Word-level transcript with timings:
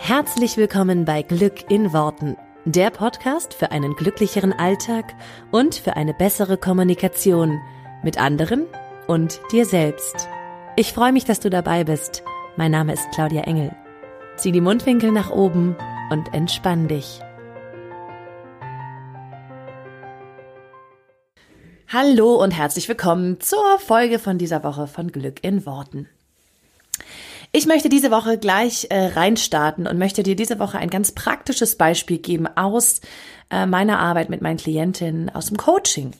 Herzlich 0.00 0.56
willkommen 0.56 1.04
bei 1.04 1.20
Glück 1.22 1.70
in 1.70 1.92
Worten, 1.92 2.36
der 2.64 2.88
Podcast 2.90 3.52
für 3.52 3.72
einen 3.72 3.94
glücklicheren 3.94 4.52
Alltag 4.54 5.14
und 5.50 5.74
für 5.74 5.96
eine 5.96 6.14
bessere 6.14 6.56
Kommunikation 6.56 7.60
mit 8.02 8.16
anderen 8.16 8.64
und 9.06 9.40
dir 9.52 9.66
selbst. 9.66 10.28
Ich 10.76 10.94
freue 10.94 11.12
mich, 11.12 11.24
dass 11.24 11.40
du 11.40 11.50
dabei 11.50 11.84
bist. 11.84 12.22
Mein 12.56 12.70
Name 12.70 12.94
ist 12.94 13.06
Claudia 13.12 13.42
Engel. 13.42 13.74
Zieh 14.36 14.52
die 14.52 14.62
Mundwinkel 14.62 15.10
nach 15.10 15.30
oben 15.30 15.76
und 16.10 16.32
entspann 16.32 16.88
dich. 16.88 17.20
Hallo 21.88 22.36
und 22.36 22.52
herzlich 22.52 22.88
willkommen 22.88 23.40
zur 23.40 23.78
Folge 23.78 24.18
von 24.18 24.38
dieser 24.38 24.62
Woche 24.62 24.86
von 24.86 25.10
Glück 25.10 25.44
in 25.44 25.66
Worten. 25.66 26.08
Ich 27.52 27.66
möchte 27.66 27.88
diese 27.88 28.10
Woche 28.10 28.38
gleich 28.38 28.86
äh, 28.90 29.06
reinstarten 29.06 29.86
und 29.86 29.98
möchte 29.98 30.22
dir 30.22 30.36
diese 30.36 30.58
Woche 30.58 30.78
ein 30.78 30.90
ganz 30.90 31.12
praktisches 31.12 31.76
Beispiel 31.76 32.18
geben 32.18 32.46
aus 32.46 33.00
äh, 33.50 33.66
meiner 33.66 33.98
Arbeit 33.98 34.28
mit 34.28 34.42
meinen 34.42 34.58
Klientinnen 34.58 35.30
aus 35.30 35.46
dem 35.46 35.56
Coaching. 35.56 36.12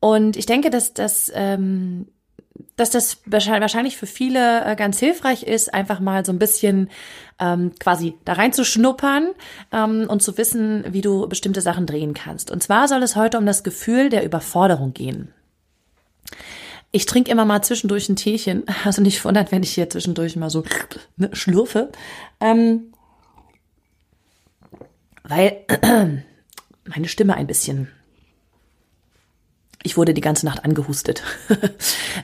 Und 0.00 0.36
ich 0.36 0.46
denke, 0.46 0.70
dass 0.70 0.92
das 0.94 1.30
ähm, 1.34 2.06
dass 2.76 2.90
das 2.90 3.18
wahrscheinlich 3.26 3.96
für 3.96 4.06
viele 4.06 4.64
äh, 4.64 4.76
ganz 4.76 4.98
hilfreich 4.98 5.42
ist, 5.42 5.72
einfach 5.72 6.00
mal 6.00 6.24
so 6.24 6.32
ein 6.32 6.38
bisschen 6.38 6.88
ähm, 7.38 7.72
quasi 7.78 8.14
da 8.24 8.34
reinzuschnuppern 8.34 9.30
ähm, 9.72 10.06
und 10.08 10.22
zu 10.22 10.36
wissen, 10.38 10.84
wie 10.88 11.00
du 11.00 11.28
bestimmte 11.28 11.60
Sachen 11.60 11.86
drehen 11.86 12.14
kannst. 12.14 12.50
Und 12.50 12.62
zwar 12.62 12.88
soll 12.88 13.02
es 13.02 13.16
heute 13.16 13.38
um 13.38 13.46
das 13.46 13.64
Gefühl 13.64 14.08
der 14.08 14.24
Überforderung 14.24 14.92
gehen. 14.94 15.32
Ich 16.92 17.06
trinke 17.06 17.30
immer 17.30 17.44
mal 17.44 17.62
zwischendurch 17.62 18.08
ein 18.08 18.16
Teechen, 18.16 18.64
also 18.84 19.02
nicht 19.02 19.24
wundert, 19.24 19.52
wenn 19.52 19.62
ich 19.62 19.74
hier 19.74 19.88
zwischendurch 19.88 20.36
mal 20.36 20.50
so 20.50 20.64
ne, 21.16 21.30
schlürfe. 21.32 21.90
Ähm, 22.40 22.92
weil 25.22 25.64
meine 26.84 27.08
Stimme 27.08 27.34
ein 27.34 27.46
bisschen. 27.46 27.88
Ich 29.82 29.96
wurde 29.96 30.12
die 30.12 30.20
ganze 30.20 30.44
Nacht 30.44 30.64
angehustet 30.64 31.22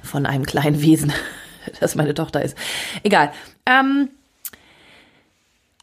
von 0.02 0.26
einem 0.26 0.44
kleinen 0.44 0.82
Wesen, 0.82 1.12
das 1.80 1.94
meine 1.94 2.14
Tochter 2.14 2.42
ist. 2.42 2.56
Egal. 3.02 3.32
Ähm, 3.64 4.10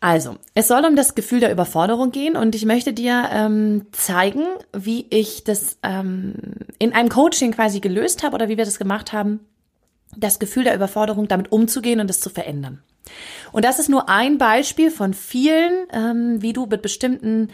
also, 0.04 0.36
es 0.54 0.68
soll 0.68 0.84
um 0.84 0.98
das 0.98 1.16
Gefühl 1.16 1.40
der 1.40 1.50
Überforderung 1.54 2.12
gehen 2.12 2.36
und 2.36 2.56
ich 2.56 2.66
möchte 2.66 2.92
dir 2.92 3.30
ähm, 3.32 3.86
zeigen, 3.94 4.44
wie 4.74 5.06
ich 5.10 5.46
das 5.46 5.78
ähm, 5.82 6.34
in 6.78 6.92
einem 6.92 7.08
Coaching 7.08 7.54
quasi 7.54 7.80
gelöst 7.80 8.22
habe 8.22 8.36
oder 8.36 8.50
wie 8.50 8.58
wir 8.58 8.66
das 8.66 8.80
gemacht 8.80 9.14
haben, 9.14 9.40
das 10.18 10.40
Gefühl 10.40 10.66
der 10.66 10.76
Überforderung 10.76 11.30
damit 11.30 11.54
umzugehen 11.54 12.02
und 12.02 12.10
es 12.10 12.20
zu 12.20 12.30
verändern. 12.30 12.84
Und 13.54 13.64
das 13.64 13.80
ist 13.80 13.88
nur 13.88 14.10
ein 14.10 14.38
Beispiel 14.38 14.92
von 14.92 15.14
vielen, 15.14 15.88
ähm, 15.94 16.42
wie 16.42 16.52
du 16.52 16.66
mit 16.66 16.82
bestimmten 16.82 17.48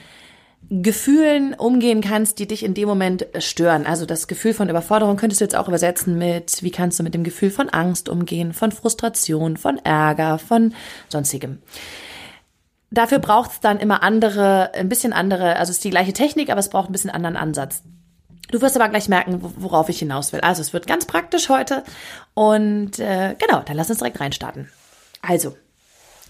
Gefühlen 0.71 1.53
umgehen 1.53 2.01
kannst, 2.01 2.39
die 2.39 2.47
dich 2.47 2.63
in 2.63 2.73
dem 2.73 2.89
Moment 2.89 3.27
stören. 3.37 3.85
Also 3.85 4.07
das 4.07 4.27
Gefühl 4.27 4.55
von 4.55 4.69
Überforderung 4.69 5.17
könntest 5.17 5.39
du 5.39 5.45
jetzt 5.45 5.55
auch 5.55 5.67
übersetzen 5.67 6.17
mit, 6.17 6.63
wie 6.63 6.71
kannst 6.71 6.97
du 6.97 7.03
mit 7.03 7.13
dem 7.13 7.23
Gefühl 7.23 7.51
von 7.51 7.69
Angst 7.69 8.09
umgehen, 8.09 8.53
von 8.53 8.71
Frustration, 8.71 9.55
von 9.55 9.77
Ärger, 9.77 10.39
von 10.39 10.73
sonstigem. 11.09 11.59
Dafür 12.91 13.19
braucht 13.19 13.51
es 13.51 13.59
dann 13.59 13.79
immer 13.79 14.01
andere, 14.01 14.73
ein 14.73 14.89
bisschen 14.89 15.13
andere, 15.13 15.57
also 15.57 15.69
es 15.69 15.77
ist 15.77 15.83
die 15.83 15.91
gleiche 15.91 16.13
Technik, 16.13 16.49
aber 16.49 16.59
es 16.59 16.69
braucht 16.69 16.89
ein 16.89 16.91
bisschen 16.91 17.11
anderen 17.11 17.37
Ansatz. 17.37 17.83
Du 18.51 18.61
wirst 18.61 18.75
aber 18.75 18.89
gleich 18.89 19.07
merken, 19.07 19.39
worauf 19.57 19.89
ich 19.89 19.99
hinaus 19.99 20.33
will. 20.33 20.41
Also 20.41 20.61
es 20.61 20.73
wird 20.73 20.87
ganz 20.87 21.05
praktisch 21.05 21.49
heute 21.49 21.83
und 22.33 22.97
äh, 22.97 23.35
genau, 23.37 23.61
dann 23.63 23.77
lass 23.77 23.89
uns 23.89 23.99
direkt 23.99 24.19
reinstarten. 24.19 24.69
Also, 25.21 25.55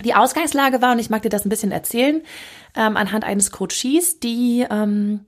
die 0.04 0.16
Ausgangslage 0.16 0.82
war, 0.82 0.94
und 0.94 1.00
ich 1.00 1.10
mag 1.10 1.22
dir 1.22 1.30
das 1.30 1.46
ein 1.46 1.50
bisschen 1.50 1.72
erzählen, 1.72 2.22
ähm, 2.76 2.98
anhand 2.98 3.24
eines 3.24 3.52
Coaches, 3.52 4.20
die 4.20 4.66
ähm, 4.70 5.26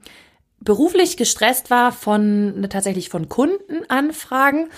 beruflich 0.59 1.17
gestresst 1.17 1.69
war 1.69 1.91
von 1.91 2.67
tatsächlich 2.69 3.09
von 3.09 3.29
Kundenanfragen 3.29 4.69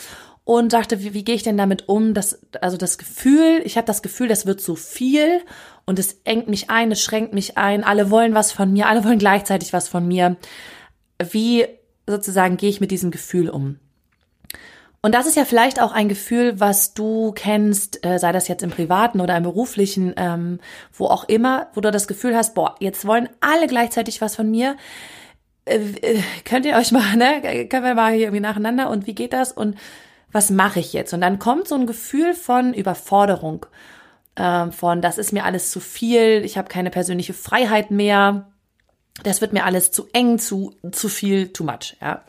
und 0.45 0.72
sagte, 0.72 1.01
wie, 1.01 1.13
wie 1.13 1.23
gehe 1.23 1.35
ich 1.35 1.44
denn 1.44 1.57
damit 1.57 1.88
um? 1.89 2.13
Das, 2.13 2.39
also 2.61 2.78
das 2.78 2.97
Gefühl, 2.97 3.61
ich 3.63 3.78
habe 3.78 3.88
das 3.88 4.01
Gefühl, 4.01 4.28
das 4.28 4.45
wird 4.45 4.61
zu 4.61 4.75
viel 4.75 5.41
und 5.85 5.99
es 5.99 6.19
engt 6.23 6.47
mich 6.47 6.69
ein, 6.69 6.91
es 6.91 7.01
schränkt 7.01 7.33
mich 7.33 7.57
ein, 7.57 7.83
alle 7.83 8.09
wollen 8.09 8.33
was 8.33 8.51
von 8.51 8.71
mir, 8.71 8.88
alle 8.88 9.03
wollen 9.03 9.19
gleichzeitig 9.19 9.73
was 9.73 9.88
von 9.88 10.07
mir. 10.07 10.38
Wie 11.21 11.66
sozusagen 12.07 12.57
gehe 12.57 12.69
ich 12.69 12.81
mit 12.81 12.91
diesem 12.91 13.11
Gefühl 13.11 13.49
um? 13.49 13.79
Und 15.05 15.13
das 15.13 15.27
ist 15.27 15.35
ja 15.35 15.43
vielleicht 15.43 15.81
auch 15.81 15.91
ein 15.91 16.07
Gefühl, 16.07 16.61
was 16.61 16.93
du 16.93 17.33
kennst, 17.33 18.05
äh, 18.05 18.19
sei 18.19 18.31
das 18.31 18.47
jetzt 18.47 18.63
im 18.63 18.69
privaten 18.69 19.19
oder 19.19 19.35
im 19.35 19.43
beruflichen, 19.43 20.13
ähm, 20.16 20.59
wo 20.93 21.07
auch 21.07 21.25
immer, 21.25 21.67
wo 21.73 21.81
du 21.81 21.91
das 21.91 22.07
Gefühl 22.07 22.38
hast, 22.38 22.55
boah, 22.55 22.75
jetzt 22.79 23.05
wollen 23.05 23.27
alle 23.41 23.67
gleichzeitig 23.67 24.22
was 24.22 24.38
von 24.38 24.49
mir. 24.49 24.77
Äh, 25.66 25.79
äh, 26.01 26.22
könnt 26.45 26.66
ihr 26.66 26.77
euch 26.77 26.93
mal, 26.93 27.17
ne, 27.17 27.67
können 27.67 27.83
wir 27.83 27.95
mal 27.95 28.13
hier 28.13 28.27
irgendwie 28.27 28.39
nacheinander 28.39 28.89
und 28.89 29.05
wie 29.05 29.13
geht 29.13 29.33
das 29.33 29.51
und 29.51 29.75
was 30.31 30.49
mache 30.49 30.79
ich 30.79 30.93
jetzt? 30.93 31.13
Und 31.13 31.19
dann 31.19 31.38
kommt 31.38 31.67
so 31.67 31.75
ein 31.75 31.85
Gefühl 31.85 32.33
von 32.33 32.73
Überforderung 32.73 33.66
äh, 34.35 34.71
von, 34.71 35.01
das 35.01 35.17
ist 35.17 35.33
mir 35.33 35.45
alles 35.45 35.71
zu 35.71 35.79
viel, 35.79 36.44
ich 36.44 36.57
habe 36.57 36.67
keine 36.67 36.89
persönliche 36.89 37.33
Freiheit 37.33 37.91
mehr, 37.91 38.51
das 39.23 39.41
wird 39.41 39.53
mir 39.53 39.66
alles 39.66 39.91
zu 39.91 40.07
eng, 40.13 40.39
zu, 40.39 40.75
zu 40.91 41.09
viel, 41.09 41.53
too 41.53 41.63
much, 41.63 41.95
ja. 42.01 42.23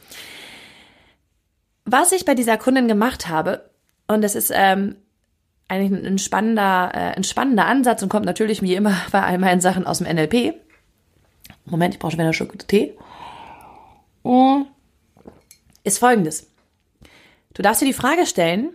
Was 1.86 2.12
ich 2.12 2.24
bei 2.24 2.34
dieser 2.34 2.56
Kundin 2.56 2.88
gemacht 2.88 3.28
habe, 3.28 3.70
und 4.06 4.22
das 4.22 4.34
ist 4.34 4.50
ähm, 4.54 4.96
eigentlich 5.68 6.06
ein 6.06 6.18
spannender, 6.18 6.90
äh, 6.94 7.16
ein 7.16 7.24
spannender 7.24 7.66
Ansatz 7.66 8.02
und 8.02 8.08
kommt 8.08 8.26
natürlich 8.26 8.62
wie 8.62 8.74
immer 8.74 8.94
bei 9.12 9.22
all 9.22 9.38
meinen 9.38 9.60
Sachen 9.60 9.86
aus 9.86 9.98
dem 9.98 10.06
NLP. 10.06 10.54
Moment, 11.66 11.94
ich 11.94 12.00
brauche 12.00 12.12
schon 12.12 12.18
wieder 12.18 12.26
einen 12.26 12.34
Schluck 12.34 12.58
Tee. 12.68 12.96
Ist 15.84 15.98
folgendes. 15.98 16.50
Du 17.52 17.62
darfst 17.62 17.82
dir 17.82 17.86
die 17.86 17.92
Frage 17.92 18.26
stellen, 18.26 18.70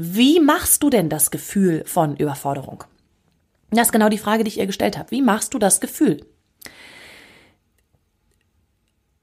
wie 0.00 0.40
machst 0.40 0.82
du 0.82 0.90
denn 0.90 1.08
das 1.08 1.30
Gefühl 1.30 1.84
von 1.86 2.16
Überforderung? 2.16 2.84
Das 3.70 3.88
ist 3.88 3.92
genau 3.92 4.08
die 4.08 4.18
Frage, 4.18 4.44
die 4.44 4.48
ich 4.48 4.58
ihr 4.58 4.66
gestellt 4.66 4.98
habe. 4.98 5.10
Wie 5.10 5.22
machst 5.22 5.54
du 5.54 5.58
das 5.58 5.80
Gefühl? 5.80 6.26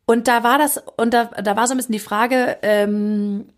Und 0.06 0.28
da 0.28 0.44
war 0.44 0.58
das, 0.58 0.82
und 0.96 1.14
da, 1.14 1.26
da 1.26 1.56
war 1.58 1.68
so 1.68 1.74
ein 1.74 1.78
bisschen 1.78 1.92
die 1.92 2.00
Frage, 2.00 2.58
ähm, 2.62 3.50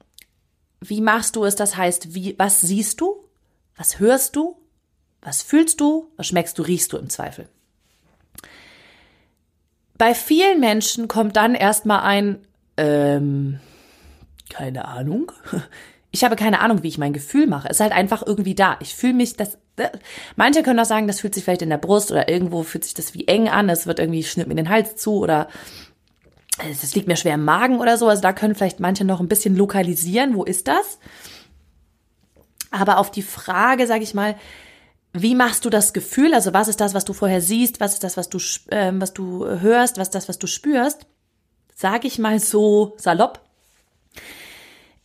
wie 0.82 1.02
machst 1.02 1.36
du 1.36 1.46
es? 1.46 1.56
Das 1.56 1.78
heißt, 1.78 2.16
wie, 2.16 2.38
was 2.40 2.62
siehst 2.62 3.02
du? 3.02 3.24
Was 3.76 4.00
hörst 4.00 4.36
du? 4.36 4.58
Was 5.22 5.44
fühlst 5.44 5.80
du? 5.80 6.12
Was 6.18 6.28
schmeckst 6.28 6.58
du? 6.58 6.64
Riechst 6.64 6.92
du 6.92 6.98
im 6.98 7.10
Zweifel? 7.10 7.48
Bei 9.98 10.16
vielen 10.16 10.60
Menschen 10.60 11.08
kommt 11.08 11.36
dann 11.36 11.56
erstmal 11.56 12.00
ein, 12.02 12.40
ähm, 12.78 13.60
keine 14.50 14.86
Ahnung. 14.86 15.32
Ich 16.12 16.24
habe 16.24 16.36
keine 16.36 16.60
Ahnung, 16.62 16.82
wie 16.82 16.88
ich 16.88 16.98
mein 16.98 17.14
Gefühl 17.14 17.46
mache. 17.46 17.68
Es 17.70 17.78
ist 17.78 17.82
halt 17.82 17.92
einfach 17.92 18.26
irgendwie 18.26 18.56
da. 18.56 18.78
Ich 18.82 18.96
fühle 18.96 19.14
mich, 19.14 19.36
das, 19.36 19.58
äh, 19.78 19.90
manche 20.36 20.64
können 20.64 20.80
auch 20.80 20.86
sagen, 20.86 21.08
das 21.08 21.20
fühlt 21.20 21.36
sich 21.36 21.44
vielleicht 21.44 21.62
in 21.62 21.70
der 21.70 21.78
Brust 21.78 22.12
oder 22.12 22.28
irgendwo 22.30 22.64
fühlt 22.64 22.84
sich 22.84 22.96
das 22.96 23.14
wie 23.14 23.28
eng 23.28 23.48
an. 23.48 23.70
Es 23.70 23.86
wird 23.86 24.00
irgendwie, 24.00 24.24
schnürt 24.24 24.48
mir 24.48 24.56
den 24.56 24.70
Hals 24.70 24.96
zu 24.96 25.20
oder 25.20 25.48
es 26.60 26.96
liegt 26.96 27.08
mir 27.08 27.16
schwer 27.16 27.36
im 27.36 27.46
Magen 27.46 27.80
oder 27.80 27.98
so. 27.98 28.08
Also 28.08 28.22
da 28.22 28.34
können 28.34 28.56
vielleicht 28.56 28.80
manche 28.80 29.06
noch 29.06 29.20
ein 29.20 29.28
bisschen 29.28 29.56
lokalisieren. 29.56 30.36
Wo 30.36 30.44
ist 30.44 30.68
das? 30.68 31.00
Aber 32.72 32.98
auf 32.98 33.12
die 33.12 33.22
Frage, 33.22 33.88
sage 33.88 34.04
ich 34.04 34.14
mal, 34.14 34.36
wie 35.14 35.36
machst 35.36 35.66
du 35.66 35.70
das 35.70 35.94
Gefühl? 35.94 36.34
Also 36.34 36.54
was 36.54 36.68
ist 36.68 36.82
das, 36.82 36.94
was 36.94 37.06
du 37.06 37.14
vorher 37.14 37.42
siehst? 37.42 37.80
Was 37.80 37.94
ist 37.94 38.04
das, 38.04 38.18
was 38.18 38.30
du, 38.30 38.40
äh, 38.70 38.92
was 38.94 39.14
du 39.14 39.46
hörst? 39.46 39.98
Was 39.98 40.10
ist 40.10 40.16
das, 40.16 40.28
was 40.30 40.40
du 40.40 40.48
spürst? 40.48 41.06
Sage 41.76 42.08
ich 42.08 42.20
mal 42.20 42.40
so 42.40 42.96
salopp 42.98 43.42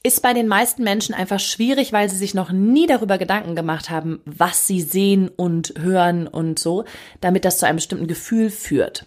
ist 0.05 0.21
bei 0.21 0.35
den 0.35 0.47
meisten 0.47 0.85
Menschen 0.85 1.15
einfach 1.15 1.41
schwierig, 1.41 1.93
weil 1.93 2.11
sie 2.11 2.17
sich 2.17 2.35
noch 2.35 2.53
nie 2.53 2.87
darüber 2.87 3.17
Gedanken 3.17 3.57
gemacht 3.57 3.89
haben, 3.89 4.21
was 4.27 4.67
sie 4.67 4.83
sehen 4.83 5.31
und 5.35 5.73
hören 5.79 6.29
und 6.29 6.59
so, 6.59 6.85
damit 7.23 7.47
das 7.47 7.59
zu 7.59 7.67
einem 7.67 7.77
bestimmten 7.77 8.07
Gefühl 8.07 8.51
führt. 8.51 9.07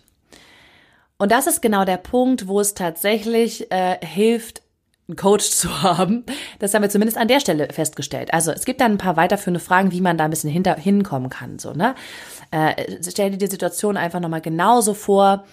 Und 1.20 1.32
das 1.32 1.46
ist 1.46 1.62
genau 1.62 1.86
der 1.86 1.98
Punkt, 1.98 2.48
wo 2.48 2.60
es 2.60 2.74
tatsächlich 2.74 3.72
äh, 3.72 4.04
hilft, 4.04 4.64
einen 5.08 5.18
Coach 5.18 5.50
zu 5.52 5.84
haben. 5.84 6.26
Das 6.58 6.74
haben 6.74 6.82
wir 6.82 6.90
zumindest 6.90 7.20
an 7.20 7.28
der 7.28 7.42
Stelle 7.42 7.68
festgestellt. 7.72 8.34
Also 8.34 8.52
es 8.52 8.66
gibt 8.66 8.82
dann 8.82 8.94
ein 8.94 8.98
paar 8.98 9.18
weiterführende 9.18 9.60
Fragen, 9.60 9.92
wie 9.92 10.02
man 10.02 10.18
da 10.18 10.26
ein 10.26 10.32
bisschen 10.32 10.50
hinter, 10.50 10.76
hinkommen 10.76 11.30
kann. 11.30 11.60
So, 11.60 11.74
ne? 11.74 11.94
Äh, 12.50 12.98
stell 13.08 13.30
dir 13.30 13.38
die 13.38 13.48
Situation 13.48 13.98
einfach 13.98 14.20
nochmal 14.20 14.42
genauso 14.42 14.96
vor, 14.96 15.46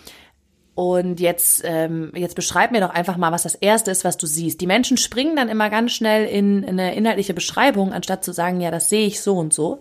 und 0.74 1.20
jetzt, 1.20 1.62
ähm, 1.64 2.10
jetzt 2.14 2.34
beschreib 2.34 2.72
mir 2.72 2.80
doch 2.80 2.90
einfach 2.90 3.16
mal, 3.16 3.30
was 3.30 3.44
das 3.44 3.54
Erste 3.54 3.90
ist, 3.90 4.04
was 4.04 4.16
du 4.16 4.26
siehst. 4.26 4.60
Die 4.60 4.66
Menschen 4.66 4.96
springen 4.96 5.36
dann 5.36 5.48
immer 5.48 5.70
ganz 5.70 5.92
schnell 5.92 6.26
in, 6.26 6.62
in 6.64 6.80
eine 6.80 6.94
inhaltliche 6.94 7.34
Beschreibung, 7.34 7.92
anstatt 7.92 8.24
zu 8.24 8.32
sagen, 8.32 8.60
ja, 8.60 8.70
das 8.70 8.88
sehe 8.88 9.06
ich 9.06 9.20
so 9.20 9.36
und 9.36 9.54
so. 9.54 9.80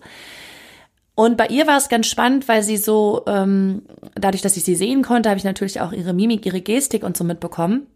Und 1.16 1.36
bei 1.36 1.46
ihr 1.46 1.66
war 1.66 1.76
es 1.76 1.88
ganz 1.88 2.06
spannend, 2.06 2.48
weil 2.48 2.62
sie 2.62 2.76
so, 2.76 3.22
ähm, 3.26 3.82
dadurch, 4.14 4.42
dass 4.42 4.56
ich 4.56 4.64
sie 4.64 4.74
sehen 4.74 5.02
konnte, 5.02 5.28
habe 5.28 5.38
ich 5.38 5.44
natürlich 5.44 5.80
auch 5.80 5.92
ihre 5.92 6.12
Mimik, 6.12 6.46
ihre 6.46 6.60
Gestik 6.60 7.04
und 7.04 7.16
so 7.16 7.24
mitbekommen. 7.24 7.86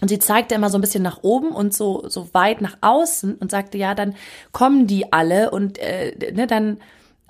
Und 0.00 0.08
sie 0.08 0.18
zeigte 0.18 0.54
immer 0.54 0.68
so 0.68 0.76
ein 0.76 0.82
bisschen 0.82 1.02
nach 1.02 1.22
oben 1.22 1.48
und 1.48 1.74
so, 1.74 2.08
so 2.08 2.28
weit 2.34 2.60
nach 2.60 2.76
außen 2.80 3.36
und 3.36 3.50
sagte, 3.50 3.78
ja, 3.78 3.94
dann 3.94 4.14
kommen 4.52 4.86
die 4.86 5.12
alle 5.12 5.50
und 5.50 5.78
äh, 5.78 6.32
ne, 6.32 6.46
dann 6.46 6.78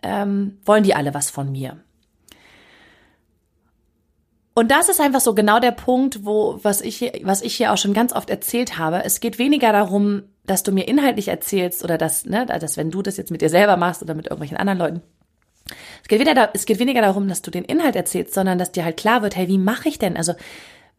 ähm, 0.02 0.58
wollen 0.64 0.82
die 0.82 0.94
alle 0.94 1.14
was 1.14 1.30
von 1.30 1.52
mir. 1.52 1.78
Und 4.58 4.70
das 4.70 4.88
ist 4.88 5.02
einfach 5.02 5.20
so 5.20 5.34
genau 5.34 5.60
der 5.60 5.70
Punkt, 5.70 6.24
wo, 6.24 6.58
was 6.62 6.80
ich, 6.80 6.96
hier, 6.96 7.12
was 7.24 7.42
ich 7.42 7.54
hier 7.54 7.74
auch 7.74 7.76
schon 7.76 7.92
ganz 7.92 8.14
oft 8.14 8.30
erzählt 8.30 8.78
habe. 8.78 9.04
Es 9.04 9.20
geht 9.20 9.38
weniger 9.38 9.70
darum, 9.70 10.22
dass 10.46 10.62
du 10.62 10.72
mir 10.72 10.88
inhaltlich 10.88 11.28
erzählst 11.28 11.84
oder 11.84 11.98
dass, 11.98 12.24
ne, 12.24 12.46
dass 12.46 12.78
wenn 12.78 12.90
du 12.90 13.02
das 13.02 13.18
jetzt 13.18 13.30
mit 13.30 13.42
dir 13.42 13.50
selber 13.50 13.76
machst 13.76 14.00
oder 14.00 14.14
mit 14.14 14.24
irgendwelchen 14.24 14.56
anderen 14.56 14.78
Leuten. 14.78 15.02
Es 16.02 16.08
geht, 16.08 16.20
weniger, 16.20 16.48
es 16.54 16.64
geht 16.64 16.78
weniger 16.78 17.02
darum, 17.02 17.28
dass 17.28 17.42
du 17.42 17.50
den 17.50 17.64
Inhalt 17.64 17.96
erzählst, 17.96 18.32
sondern 18.32 18.58
dass 18.58 18.72
dir 18.72 18.82
halt 18.82 18.96
klar 18.96 19.20
wird, 19.20 19.36
hey, 19.36 19.46
wie 19.46 19.58
mache 19.58 19.90
ich 19.90 19.98
denn? 19.98 20.16
Also, 20.16 20.32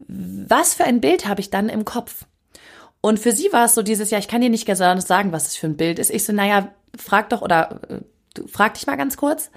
was 0.06 0.74
für 0.74 0.84
ein 0.84 1.00
Bild 1.00 1.26
habe 1.26 1.40
ich 1.40 1.50
dann 1.50 1.68
im 1.68 1.84
Kopf? 1.84 2.26
Und 3.00 3.18
für 3.18 3.32
sie 3.32 3.52
war 3.52 3.64
es 3.64 3.74
so 3.74 3.82
dieses, 3.82 4.12
ja, 4.12 4.18
ich 4.18 4.28
kann 4.28 4.40
dir 4.40 4.50
nicht 4.50 4.66
ganz 4.66 4.78
sagen, 4.78 5.32
was 5.32 5.48
es 5.48 5.56
für 5.56 5.66
ein 5.66 5.76
Bild 5.76 5.98
ist. 5.98 6.10
Ich 6.10 6.22
so, 6.22 6.32
naja, 6.32 6.68
frag 6.96 7.30
doch 7.30 7.42
oder 7.42 7.80
äh, 7.88 8.46
frag 8.46 8.74
dich 8.74 8.86
mal 8.86 8.96
ganz 8.96 9.16
kurz, 9.16 9.50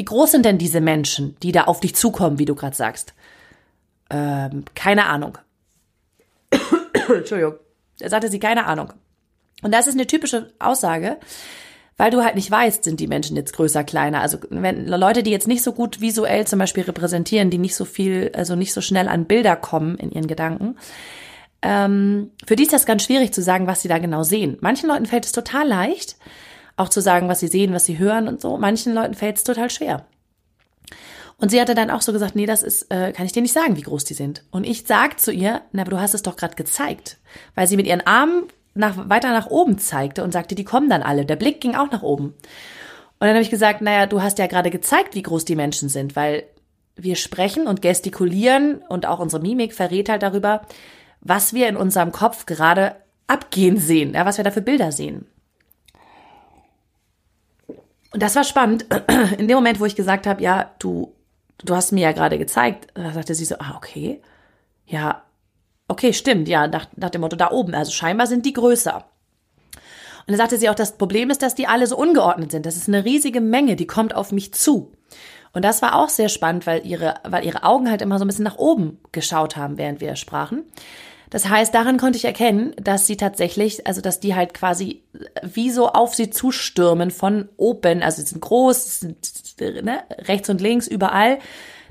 wie 0.00 0.04
groß 0.06 0.30
sind 0.30 0.46
denn 0.46 0.56
diese 0.56 0.80
Menschen, 0.80 1.36
die 1.42 1.52
da 1.52 1.64
auf 1.64 1.80
dich 1.80 1.94
zukommen, 1.94 2.38
wie 2.38 2.46
du 2.46 2.54
gerade 2.54 2.74
sagst? 2.74 3.12
Ähm, 4.08 4.64
keine 4.74 5.04
Ahnung. 5.04 5.36
Entschuldigung. 6.94 7.56
Da 7.98 8.08
sagte 8.08 8.30
sie 8.30 8.38
keine 8.38 8.64
Ahnung. 8.64 8.94
Und 9.62 9.74
das 9.74 9.86
ist 9.86 9.92
eine 9.92 10.06
typische 10.06 10.54
Aussage, 10.58 11.18
weil 11.98 12.10
du 12.10 12.24
halt 12.24 12.34
nicht 12.34 12.50
weißt, 12.50 12.82
sind 12.82 12.98
die 12.98 13.08
Menschen 13.08 13.36
jetzt 13.36 13.52
größer, 13.52 13.84
kleiner. 13.84 14.22
Also 14.22 14.38
wenn 14.48 14.86
Leute, 14.86 15.22
die 15.22 15.32
jetzt 15.32 15.46
nicht 15.46 15.62
so 15.62 15.74
gut 15.74 16.00
visuell 16.00 16.46
zum 16.46 16.60
Beispiel 16.60 16.84
repräsentieren, 16.84 17.50
die 17.50 17.58
nicht 17.58 17.74
so 17.74 17.84
viel, 17.84 18.32
also 18.34 18.56
nicht 18.56 18.72
so 18.72 18.80
schnell 18.80 19.06
an 19.06 19.26
Bilder 19.26 19.54
kommen 19.54 19.98
in 19.98 20.10
ihren 20.10 20.28
Gedanken, 20.28 20.78
ähm, 21.60 22.30
für 22.46 22.56
die 22.56 22.62
ist 22.62 22.72
das 22.72 22.86
ganz 22.86 23.04
schwierig 23.04 23.34
zu 23.34 23.42
sagen, 23.42 23.66
was 23.66 23.82
sie 23.82 23.88
da 23.88 23.98
genau 23.98 24.22
sehen. 24.22 24.56
Manchen 24.62 24.88
Leuten 24.88 25.04
fällt 25.04 25.26
es 25.26 25.32
total 25.32 25.68
leicht, 25.68 26.16
auch 26.80 26.88
zu 26.88 27.00
sagen, 27.00 27.28
was 27.28 27.40
sie 27.40 27.48
sehen, 27.48 27.72
was 27.72 27.84
sie 27.84 27.98
hören 27.98 28.26
und 28.26 28.40
so. 28.40 28.56
Manchen 28.56 28.94
Leuten 28.94 29.14
fällt 29.14 29.36
es 29.36 29.44
total 29.44 29.70
schwer. 29.70 30.06
Und 31.36 31.50
sie 31.50 31.60
hatte 31.60 31.74
dann 31.74 31.90
auch 31.90 32.02
so 32.02 32.12
gesagt, 32.12 32.36
nee, 32.36 32.46
das 32.46 32.62
ist, 32.62 32.90
äh, 32.90 33.12
kann 33.12 33.24
ich 33.24 33.32
dir 33.32 33.42
nicht 33.42 33.54
sagen, 33.54 33.76
wie 33.76 33.82
groß 33.82 34.04
die 34.04 34.14
sind. 34.14 34.44
Und 34.50 34.64
ich 34.64 34.86
sag 34.86 35.20
zu 35.20 35.32
ihr, 35.32 35.62
na, 35.72 35.82
aber 35.82 35.92
du 35.92 36.00
hast 36.00 36.14
es 36.14 36.22
doch 36.22 36.36
gerade 36.36 36.54
gezeigt, 36.54 37.18
weil 37.54 37.66
sie 37.66 37.76
mit 37.76 37.86
ihren 37.86 38.06
Armen 38.06 38.44
nach, 38.74 39.08
weiter 39.08 39.30
nach 39.30 39.46
oben 39.46 39.78
zeigte 39.78 40.22
und 40.22 40.32
sagte, 40.32 40.54
die 40.54 40.64
kommen 40.64 40.90
dann 40.90 41.02
alle. 41.02 41.24
Der 41.24 41.36
Blick 41.36 41.60
ging 41.60 41.74
auch 41.74 41.90
nach 41.90 42.02
oben. 42.02 42.26
Und 42.26 43.26
dann 43.26 43.30
habe 43.30 43.42
ich 43.42 43.50
gesagt, 43.50 43.80
naja, 43.80 44.06
du 44.06 44.22
hast 44.22 44.38
ja 44.38 44.46
gerade 44.46 44.70
gezeigt, 44.70 45.14
wie 45.14 45.22
groß 45.22 45.44
die 45.44 45.56
Menschen 45.56 45.88
sind, 45.88 46.14
weil 46.14 46.44
wir 46.96 47.16
sprechen 47.16 47.66
und 47.66 47.82
gestikulieren 47.82 48.82
und 48.88 49.06
auch 49.06 49.18
unsere 49.18 49.42
Mimik 49.42 49.74
verrät 49.74 50.08
halt 50.08 50.22
darüber, 50.22 50.62
was 51.20 51.54
wir 51.54 51.68
in 51.68 51.76
unserem 51.76 52.12
Kopf 52.12 52.46
gerade 52.46 52.96
abgehen 53.26 53.78
sehen, 53.78 54.14
ja, 54.14 54.26
was 54.26 54.36
wir 54.36 54.44
da 54.44 54.50
für 54.50 54.62
Bilder 54.62 54.92
sehen. 54.92 55.26
Und 58.12 58.22
das 58.22 58.36
war 58.36 58.44
spannend. 58.44 58.86
In 59.38 59.48
dem 59.48 59.56
Moment, 59.56 59.80
wo 59.80 59.86
ich 59.86 59.96
gesagt 59.96 60.26
habe, 60.26 60.42
ja, 60.42 60.72
du, 60.78 61.14
du 61.64 61.74
hast 61.74 61.92
mir 61.92 62.02
ja 62.02 62.12
gerade 62.12 62.38
gezeigt, 62.38 62.88
da 62.94 63.12
sagte 63.12 63.34
sie 63.34 63.44
so, 63.44 63.56
ah, 63.58 63.74
okay. 63.76 64.20
Ja, 64.86 65.22
okay, 65.88 66.12
stimmt, 66.12 66.48
ja, 66.48 66.66
nach, 66.66 66.86
nach 66.96 67.10
dem 67.10 67.20
Motto 67.20 67.36
da 67.36 67.50
oben. 67.50 67.74
Also 67.74 67.92
scheinbar 67.92 68.26
sind 68.26 68.46
die 68.46 68.52
größer. 68.52 68.96
Und 68.96 70.28
dann 70.28 70.36
sagte 70.36 70.58
sie 70.58 70.68
auch, 70.68 70.74
das 70.74 70.96
Problem 70.96 71.30
ist, 71.30 71.42
dass 71.42 71.54
die 71.54 71.66
alle 71.66 71.86
so 71.86 71.96
ungeordnet 71.96 72.50
sind. 72.50 72.66
Das 72.66 72.76
ist 72.76 72.88
eine 72.88 73.04
riesige 73.04 73.40
Menge, 73.40 73.76
die 73.76 73.86
kommt 73.86 74.14
auf 74.14 74.32
mich 74.32 74.52
zu. 74.54 74.92
Und 75.52 75.64
das 75.64 75.82
war 75.82 75.96
auch 75.96 76.08
sehr 76.08 76.28
spannend, 76.28 76.66
weil 76.66 76.86
ihre, 76.86 77.14
weil 77.24 77.44
ihre 77.44 77.64
Augen 77.64 77.90
halt 77.90 78.02
immer 78.02 78.18
so 78.18 78.24
ein 78.24 78.28
bisschen 78.28 78.44
nach 78.44 78.58
oben 78.58 79.00
geschaut 79.12 79.56
haben, 79.56 79.78
während 79.78 80.00
wir 80.00 80.14
sprachen. 80.16 80.64
Das 81.30 81.48
heißt, 81.48 81.72
daran 81.72 81.96
konnte 81.96 82.18
ich 82.18 82.24
erkennen, 82.24 82.74
dass 82.76 83.06
sie 83.06 83.16
tatsächlich, 83.16 83.86
also 83.86 84.00
dass 84.00 84.18
die 84.18 84.34
halt 84.34 84.52
quasi 84.52 85.04
wie 85.42 85.70
so 85.70 85.88
auf 85.88 86.14
sie 86.14 86.30
zustürmen 86.30 87.12
von 87.12 87.48
oben. 87.56 88.02
Also 88.02 88.20
sie 88.20 88.28
sind 88.28 88.40
groß, 88.40 89.00
sind 89.00 89.16
ne, 89.60 90.02
rechts 90.18 90.50
und 90.50 90.60
links, 90.60 90.88
überall. 90.88 91.38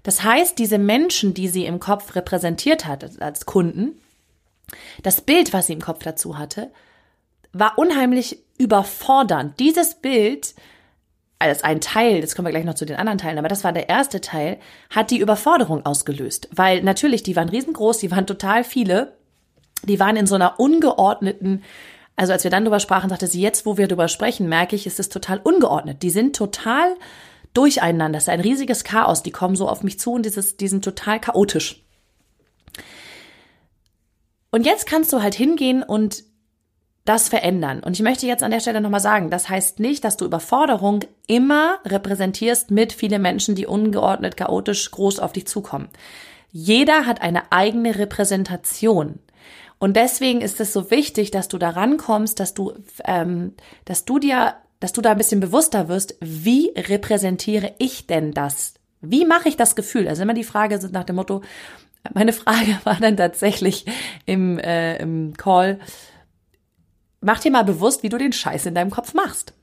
Das 0.04 0.24
heißt, 0.24 0.60
diese 0.60 0.78
Menschen, 0.78 1.34
die 1.34 1.48
sie 1.48 1.66
im 1.66 1.80
Kopf 1.80 2.16
repräsentiert 2.16 2.86
hat 2.86 3.22
als 3.22 3.46
Kunden, 3.46 4.00
das 5.04 5.22
Bild, 5.22 5.54
was 5.54 5.68
sie 5.68 5.74
im 5.74 5.82
Kopf 5.82 6.04
dazu 6.04 6.38
hatte, 6.38 6.72
war 7.54 7.78
unheimlich 7.78 8.44
überfordernd. 8.58 9.60
Dieses 9.60 9.96
Bild 9.96 10.54
als 11.40 11.64
ein 11.64 11.80
Teil, 11.80 12.18
jetzt 12.18 12.36
kommen 12.36 12.48
wir 12.48 12.52
gleich 12.52 12.66
noch 12.66 12.76
zu 12.76 12.86
den 12.86 12.98
anderen 12.98 13.18
Teilen, 13.18 13.38
aber 13.38 13.48
das 13.48 13.64
war 13.64 13.72
der 13.72 13.88
erste 13.88 14.20
Teil, 14.20 14.60
hat 14.90 15.10
die 15.10 15.20
Überforderung 15.20 15.86
ausgelöst. 15.86 16.50
Weil 16.52 16.84
natürlich, 16.84 17.24
die 17.24 17.38
waren 17.38 17.48
riesengroß, 17.48 18.00
die 18.00 18.12
waren 18.12 18.28
total 18.28 18.66
viele 18.66 19.19
die 19.84 20.00
waren 20.00 20.16
in 20.16 20.28
so 20.28 20.36
einer 20.36 20.60
ungeordneten, 20.60 21.64
also 22.16 22.34
als 22.34 22.44
wir 22.44 22.52
dann 22.52 22.66
drüber 22.66 22.80
sprachen, 22.80 23.10
sagte 23.10 23.28
sie, 23.28 23.42
jetzt 23.42 23.66
wo 23.66 23.78
wir 23.78 23.88
drüber 23.88 24.08
sprechen, 24.08 24.50
merke 24.50 24.76
ich, 24.76 24.86
ist 24.86 25.00
es 25.00 25.10
total 25.10 25.40
ungeordnet. 25.40 26.04
Die 26.04 26.10
sind 26.10 26.36
total 26.36 26.96
durcheinander. 27.54 28.18
Das 28.18 28.24
ist 28.24 28.30
ein 28.30 28.42
riesiges 28.42 28.84
Chaos. 28.84 29.24
Die 29.24 29.32
kommen 29.32 29.56
so 29.56 29.70
auf 29.70 29.84
mich 29.84 30.00
zu 30.00 30.12
und 30.12 30.26
dieses, 30.26 30.58
die 30.58 30.68
sind 30.68 30.84
total 30.84 31.20
chaotisch. 31.20 31.84
Und 34.52 34.66
jetzt 34.66 34.86
kannst 34.86 35.14
du 35.14 35.22
halt 35.22 35.36
hingehen 35.36 35.84
und 35.84 36.24
das 37.06 37.30
verändern. 37.30 37.80
Und 37.80 37.94
ich 37.94 38.04
möchte 38.04 38.28
jetzt 38.28 38.44
an 38.44 38.52
der 38.52 38.60
Stelle 38.60 38.82
nochmal 38.82 39.00
sagen, 39.00 39.30
das 39.30 39.50
heißt 39.50 39.80
nicht, 39.80 40.04
dass 40.04 40.18
du 40.18 40.26
Überforderung 40.26 41.06
immer 41.28 41.80
repräsentierst 41.86 42.70
mit 42.70 42.94
vielen 42.94 43.22
Menschen, 43.22 43.56
die 43.56 43.66
ungeordnet, 43.66 44.38
chaotisch 44.38 44.92
groß 44.92 45.20
auf 45.20 45.34
dich 45.34 45.48
zukommen. 45.48 45.90
Jeder 46.52 47.06
hat 47.06 47.22
eine 47.22 47.52
eigene 47.52 47.98
Repräsentation. 47.98 49.20
Und 49.80 49.96
deswegen 49.96 50.42
ist 50.42 50.60
es 50.60 50.74
so 50.74 50.92
wichtig, 50.92 51.32
dass 51.32 51.48
du 51.48 51.58
da 51.58 51.70
rankommst, 51.70 52.40
dass 52.40 52.54
du, 52.54 52.74
ähm, 53.06 53.54
dass 53.86 54.06
du 54.06 54.20
dir, 54.20 54.56
dass 54.82 54.94
du 54.94 55.02
da 55.02 55.12
ein 55.12 55.18
bisschen 55.18 55.40
bewusster 55.40 55.88
wirst, 55.88 56.16
wie 56.20 56.72
repräsentiere 56.76 57.74
ich 57.80 58.06
denn 58.06 58.34
das? 58.34 58.74
Wie 59.02 59.26
mache 59.26 59.48
ich 59.48 59.56
das 59.56 59.76
Gefühl? 59.76 60.08
Also 60.08 60.24
immer 60.24 60.34
die 60.34 60.44
Frage 60.44 60.76
ist 60.76 60.92
nach 60.92 61.06
dem 61.06 61.16
Motto, 61.16 61.42
meine 62.14 62.34
Frage 62.34 62.78
war 62.84 62.98
dann 63.00 63.16
tatsächlich 63.16 63.86
im, 64.26 64.60
äh, 64.60 64.98
im 64.98 65.36
Call, 65.38 65.80
mach 67.22 67.40
dir 67.40 67.52
mal 67.52 67.64
bewusst, 67.64 68.04
wie 68.04 68.10
du 68.10 68.18
den 68.18 68.34
Scheiß 68.34 68.66
in 68.66 68.76
deinem 68.76 68.92
Kopf 68.92 69.14
machst. 69.14 69.54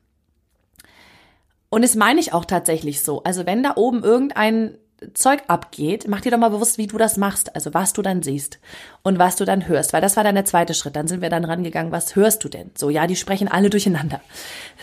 Und 1.68 1.82
das 1.82 1.94
meine 1.94 2.20
ich 2.20 2.32
auch 2.32 2.46
tatsächlich 2.46 3.02
so. 3.02 3.22
Also 3.24 3.44
wenn 3.44 3.62
da 3.62 3.74
oben 3.76 4.02
irgendein 4.02 4.78
Zeug 5.12 5.42
abgeht, 5.48 6.06
mach 6.08 6.22
dir 6.22 6.30
doch 6.30 6.38
mal 6.38 6.48
bewusst, 6.48 6.78
wie 6.78 6.86
du 6.86 6.96
das 6.96 7.18
machst, 7.18 7.54
also 7.54 7.74
was 7.74 7.92
du 7.92 8.00
dann 8.00 8.22
siehst 8.22 8.58
und 9.02 9.18
was 9.18 9.36
du 9.36 9.44
dann 9.44 9.68
hörst, 9.68 9.92
weil 9.92 10.00
das 10.00 10.16
war 10.16 10.24
dann 10.24 10.34
der 10.34 10.46
zweite 10.46 10.72
Schritt. 10.72 10.96
Dann 10.96 11.06
sind 11.06 11.20
wir 11.20 11.28
dann 11.28 11.44
rangegangen, 11.44 11.92
was 11.92 12.16
hörst 12.16 12.42
du 12.44 12.48
denn? 12.48 12.70
So, 12.74 12.88
ja, 12.88 13.06
die 13.06 13.16
sprechen 13.16 13.48
alle 13.48 13.68
durcheinander. 13.68 14.22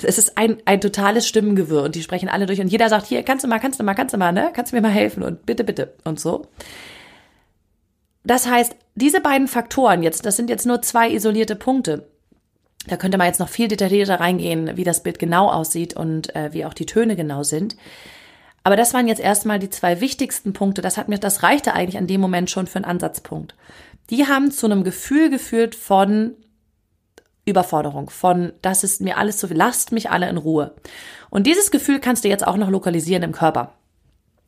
Es 0.03 0.19
ist 0.19 0.37
ein, 0.37 0.57
ein 0.65 0.81
totales 0.81 1.27
Stimmengewirr 1.27 1.83
und 1.83 1.95
die 1.95 2.03
sprechen 2.03 2.29
alle 2.29 2.45
durch 2.45 2.61
und 2.61 2.67
jeder 2.67 2.89
sagt, 2.89 3.07
hier, 3.07 3.23
kannst 3.23 3.43
du 3.43 3.47
mal, 3.47 3.59
kannst 3.59 3.79
du 3.79 3.83
mal, 3.83 3.95
kannst 3.95 4.13
du 4.13 4.19
mal, 4.19 4.31
ne? 4.31 4.51
Kannst 4.53 4.71
du 4.71 4.75
mir 4.75 4.83
mal 4.83 4.91
helfen 4.91 5.23
und 5.23 5.47
bitte, 5.47 5.63
bitte 5.63 5.93
und 6.03 6.19
so. 6.19 6.45
Das 8.23 8.47
heißt, 8.47 8.75
diese 8.95 9.19
beiden 9.19 9.47
Faktoren 9.47 10.03
jetzt, 10.03 10.25
das 10.25 10.37
sind 10.37 10.49
jetzt 10.49 10.67
nur 10.67 10.81
zwei 10.83 11.09
isolierte 11.09 11.55
Punkte. 11.55 12.07
Da 12.87 12.97
könnte 12.97 13.17
man 13.17 13.27
jetzt 13.27 13.39
noch 13.39 13.49
viel 13.49 13.67
detaillierter 13.67 14.19
reingehen, 14.19 14.77
wie 14.77 14.83
das 14.83 15.01
Bild 15.01 15.17
genau 15.17 15.49
aussieht 15.49 15.95
und 15.95 16.35
äh, 16.35 16.53
wie 16.53 16.65
auch 16.65 16.73
die 16.73 16.85
Töne 16.85 17.15
genau 17.15 17.43
sind. 17.43 17.77
Aber 18.63 18.75
das 18.75 18.93
waren 18.93 19.07
jetzt 19.07 19.19
erstmal 19.19 19.59
die 19.59 19.69
zwei 19.69 19.99
wichtigsten 19.99 20.53
Punkte. 20.53 20.81
Das 20.81 20.97
hat 20.97 21.09
mir, 21.09 21.17
das 21.17 21.43
reichte 21.43 21.73
eigentlich 21.73 21.97
an 21.97 22.07
dem 22.07 22.21
Moment 22.21 22.49
schon 22.49 22.67
für 22.67 22.77
einen 22.77 22.85
Ansatzpunkt. 22.85 23.55
Die 24.09 24.27
haben 24.27 24.51
zu 24.51 24.65
einem 24.65 24.83
Gefühl 24.83 25.29
geführt 25.29 25.75
von 25.75 26.35
Überforderung, 27.45 28.09
von 28.09 28.53
das 28.61 28.83
ist 28.83 29.01
mir 29.01 29.17
alles 29.17 29.37
zu 29.37 29.47
viel, 29.47 29.57
lasst 29.57 29.91
mich 29.91 30.09
alle 30.09 30.29
in 30.29 30.37
Ruhe. 30.37 30.73
Und 31.29 31.45
dieses 31.45 31.71
Gefühl 31.71 31.99
kannst 31.99 32.23
du 32.23 32.29
jetzt 32.29 32.47
auch 32.47 32.55
noch 32.55 32.69
lokalisieren 32.69 33.23
im 33.23 33.33
Körper. 33.33 33.73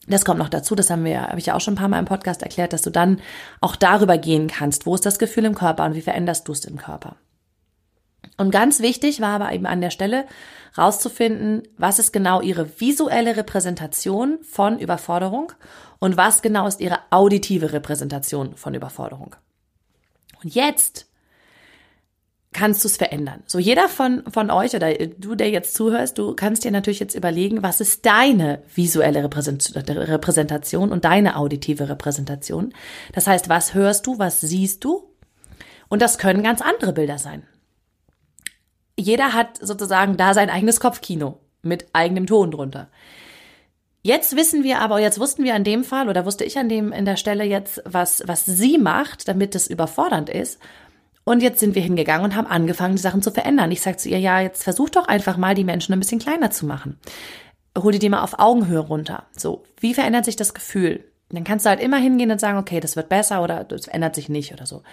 Das 0.07 0.23
kommt 0.23 0.39
noch 0.39 0.49
dazu, 0.49 0.75
das 0.75 0.89
haben 0.89 1.03
wir, 1.03 1.23
habe 1.23 1.39
ich 1.39 1.47
ja 1.47 1.55
auch 1.55 1.61
schon 1.61 1.73
ein 1.73 1.77
paar 1.77 1.87
Mal 1.89 1.99
im 1.99 2.05
Podcast 2.05 2.41
erklärt, 2.43 2.73
dass 2.73 2.83
du 2.83 2.91
dann 2.91 3.21
auch 3.59 3.75
darüber 3.75 4.17
gehen 4.17 4.47
kannst, 4.47 4.85
wo 4.85 4.95
ist 4.95 5.05
das 5.05 5.19
Gefühl 5.19 5.45
im 5.45 5.55
Körper 5.55 5.83
und 5.83 5.95
wie 5.95 6.01
veränderst 6.01 6.47
du 6.47 6.51
es 6.51 6.63
im 6.63 6.77
Körper. 6.77 7.15
Und 8.37 8.51
ganz 8.51 8.79
wichtig 8.79 9.21
war 9.21 9.41
aber 9.41 9.53
eben 9.53 9.65
an 9.65 9.81
der 9.81 9.89
Stelle 9.89 10.25
rauszufinden, 10.77 11.63
was 11.77 11.99
ist 11.99 12.11
genau 12.11 12.41
ihre 12.41 12.79
visuelle 12.79 13.37
Repräsentation 13.37 14.39
von 14.43 14.79
Überforderung 14.79 15.53
und 15.99 16.17
was 16.17 16.41
genau 16.41 16.67
ist 16.67 16.81
ihre 16.81 16.99
auditive 17.11 17.71
Repräsentation 17.71 18.55
von 18.55 18.73
Überforderung. 18.73 19.35
Und 20.43 20.53
jetzt 20.53 21.07
kannst 22.51 22.83
du 22.83 22.87
es 22.87 22.97
verändern. 22.97 23.43
So 23.47 23.59
jeder 23.59 23.89
von, 23.89 24.23
von 24.31 24.49
euch 24.49 24.75
oder 24.75 24.93
du, 24.93 25.35
der 25.35 25.49
jetzt 25.49 25.73
zuhörst, 25.73 26.17
du 26.17 26.35
kannst 26.35 26.63
dir 26.63 26.71
natürlich 26.71 27.01
jetzt 27.01 27.15
überlegen, 27.15 27.63
was 27.63 27.81
ist 27.81 28.05
deine 28.05 28.61
visuelle 28.73 29.23
Repräsentation 29.23 30.91
und 30.91 31.03
deine 31.03 31.35
auditive 31.35 31.89
Repräsentation. 31.89 32.73
Das 33.13 33.27
heißt, 33.27 33.49
was 33.49 33.73
hörst 33.73 34.07
du, 34.07 34.19
was 34.19 34.39
siehst 34.39 34.85
du? 34.85 35.09
Und 35.89 36.01
das 36.01 36.17
können 36.17 36.43
ganz 36.43 36.61
andere 36.61 36.93
Bilder 36.93 37.17
sein 37.17 37.43
jeder 38.97 39.33
hat 39.33 39.57
sozusagen 39.61 40.17
da 40.17 40.33
sein 40.33 40.49
eigenes 40.49 40.79
Kopfkino 40.79 41.39
mit 41.61 41.85
eigenem 41.93 42.27
Ton 42.27 42.51
drunter. 42.51 42.89
Jetzt 44.01 44.35
wissen 44.35 44.63
wir 44.63 44.81
aber, 44.81 44.99
jetzt 44.99 45.19
wussten 45.19 45.43
wir 45.43 45.55
an 45.55 45.63
dem 45.63 45.83
Fall 45.83 46.09
oder 46.09 46.25
wusste 46.25 46.43
ich 46.43 46.59
an 46.59 46.69
dem 46.69 46.91
in 46.91 47.05
der 47.05 47.17
Stelle 47.17 47.43
jetzt, 47.43 47.81
was, 47.85 48.21
was 48.27 48.45
sie 48.45 48.77
macht, 48.77 49.27
damit 49.27 49.55
es 49.55 49.67
überfordernd 49.67 50.29
ist. 50.29 50.59
Und 51.23 51.41
jetzt 51.41 51.59
sind 51.59 51.73
wir 51.73 51.81
hingegangen 51.81 52.23
und 52.23 52.35
haben 52.35 52.45
angefangen, 52.45 52.95
die 52.95 53.01
Sachen 53.01 53.23
zu 53.23 53.31
verändern. 53.31 53.71
Ich 53.71 53.81
sage 53.81 53.97
zu 53.97 54.09
ihr, 54.09 54.19
ja, 54.19 54.41
jetzt 54.41 54.63
versuch 54.63 54.91
doch 54.91 55.07
einfach 55.07 55.37
mal, 55.37 55.55
die 55.55 55.63
Menschen 55.63 55.91
ein 55.91 55.99
bisschen 55.99 56.19
kleiner 56.19 56.51
zu 56.51 56.67
machen. 56.67 56.99
hol 57.75 57.91
die 57.91 57.97
dir 57.97 58.11
mal 58.11 58.21
auf 58.21 58.37
Augenhöhe 58.37 58.77
runter. 58.77 59.23
So, 59.35 59.63
wie 59.79 59.95
verändert 59.95 60.25
sich 60.25 60.35
das 60.35 60.53
Gefühl? 60.53 61.03
Dann 61.29 61.43
kannst 61.43 61.65
du 61.65 61.71
halt 61.71 61.81
immer 61.81 61.97
hingehen 61.97 62.29
und 62.29 62.39
sagen, 62.39 62.59
okay, 62.59 62.79
das 62.79 62.95
wird 62.95 63.09
besser 63.09 63.41
oder 63.41 63.63
das 63.63 63.87
ändert 63.87 64.13
sich 64.13 64.29
nicht 64.29 64.53
oder 64.53 64.67
so. 64.67 64.83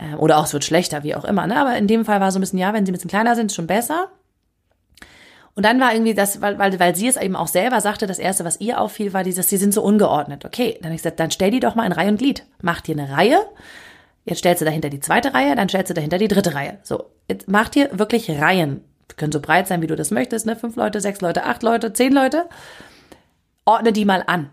Ähm, 0.00 0.18
oder 0.18 0.38
auch 0.38 0.44
es 0.44 0.52
wird 0.52 0.64
schlechter, 0.64 1.02
wie 1.02 1.14
auch 1.14 1.24
immer. 1.24 1.46
Ne? 1.46 1.56
Aber 1.56 1.76
in 1.76 1.86
dem 1.86 2.04
Fall 2.04 2.20
war 2.20 2.32
so 2.32 2.38
ein 2.38 2.40
bisschen, 2.40 2.58
ja, 2.58 2.72
wenn 2.72 2.86
sie 2.86 2.92
ein 2.92 2.94
bisschen 2.94 3.10
kleiner 3.10 3.36
sind, 3.36 3.52
schon 3.52 3.66
besser. 3.66 4.08
Und 5.54 5.66
dann 5.66 5.80
war 5.80 5.92
irgendwie 5.92 6.14
das, 6.14 6.40
weil, 6.40 6.58
weil, 6.58 6.78
weil 6.80 6.94
sie 6.94 7.08
es 7.08 7.16
eben 7.16 7.36
auch 7.36 7.48
selber 7.48 7.80
sagte, 7.80 8.06
das 8.06 8.18
erste, 8.18 8.44
was 8.44 8.60
ihr 8.60 8.80
auffiel, 8.80 9.12
war 9.12 9.24
dieses, 9.24 9.48
sie 9.48 9.56
sind 9.56 9.74
so 9.74 9.82
ungeordnet. 9.82 10.44
Okay, 10.44 10.74
dann 10.78 10.86
habe 10.86 10.94
ich 10.94 11.02
gesagt, 11.02 11.20
dann 11.20 11.30
stell 11.30 11.50
die 11.50 11.60
doch 11.60 11.74
mal 11.74 11.84
in 11.86 11.92
Reihe 11.92 12.08
und 12.08 12.18
Glied. 12.18 12.44
Mach 12.62 12.80
dir 12.80 12.96
eine 12.96 13.10
Reihe. 13.10 13.38
Jetzt 14.24 14.38
stellst 14.38 14.60
du 14.60 14.64
dahinter 14.64 14.90
die 14.90 15.00
zweite 15.00 15.34
Reihe, 15.34 15.56
dann 15.56 15.68
stellst 15.68 15.90
du 15.90 15.94
dahinter 15.94 16.18
die 16.18 16.28
dritte 16.28 16.54
Reihe. 16.54 16.78
So, 16.82 17.10
jetzt 17.28 17.48
mach 17.48 17.68
dir 17.68 17.90
wirklich 17.92 18.30
Reihen. 18.30 18.84
Die 19.10 19.16
können 19.16 19.32
so 19.32 19.40
breit 19.40 19.66
sein, 19.66 19.82
wie 19.82 19.86
du 19.86 19.96
das 19.96 20.10
möchtest, 20.10 20.46
ne? 20.46 20.56
Fünf 20.56 20.76
Leute, 20.76 21.00
sechs 21.00 21.20
Leute, 21.20 21.44
acht 21.44 21.62
Leute, 21.62 21.92
zehn 21.92 22.12
Leute. 22.12 22.46
Ordne 23.64 23.92
die 23.92 24.04
mal 24.04 24.22
an. 24.26 24.50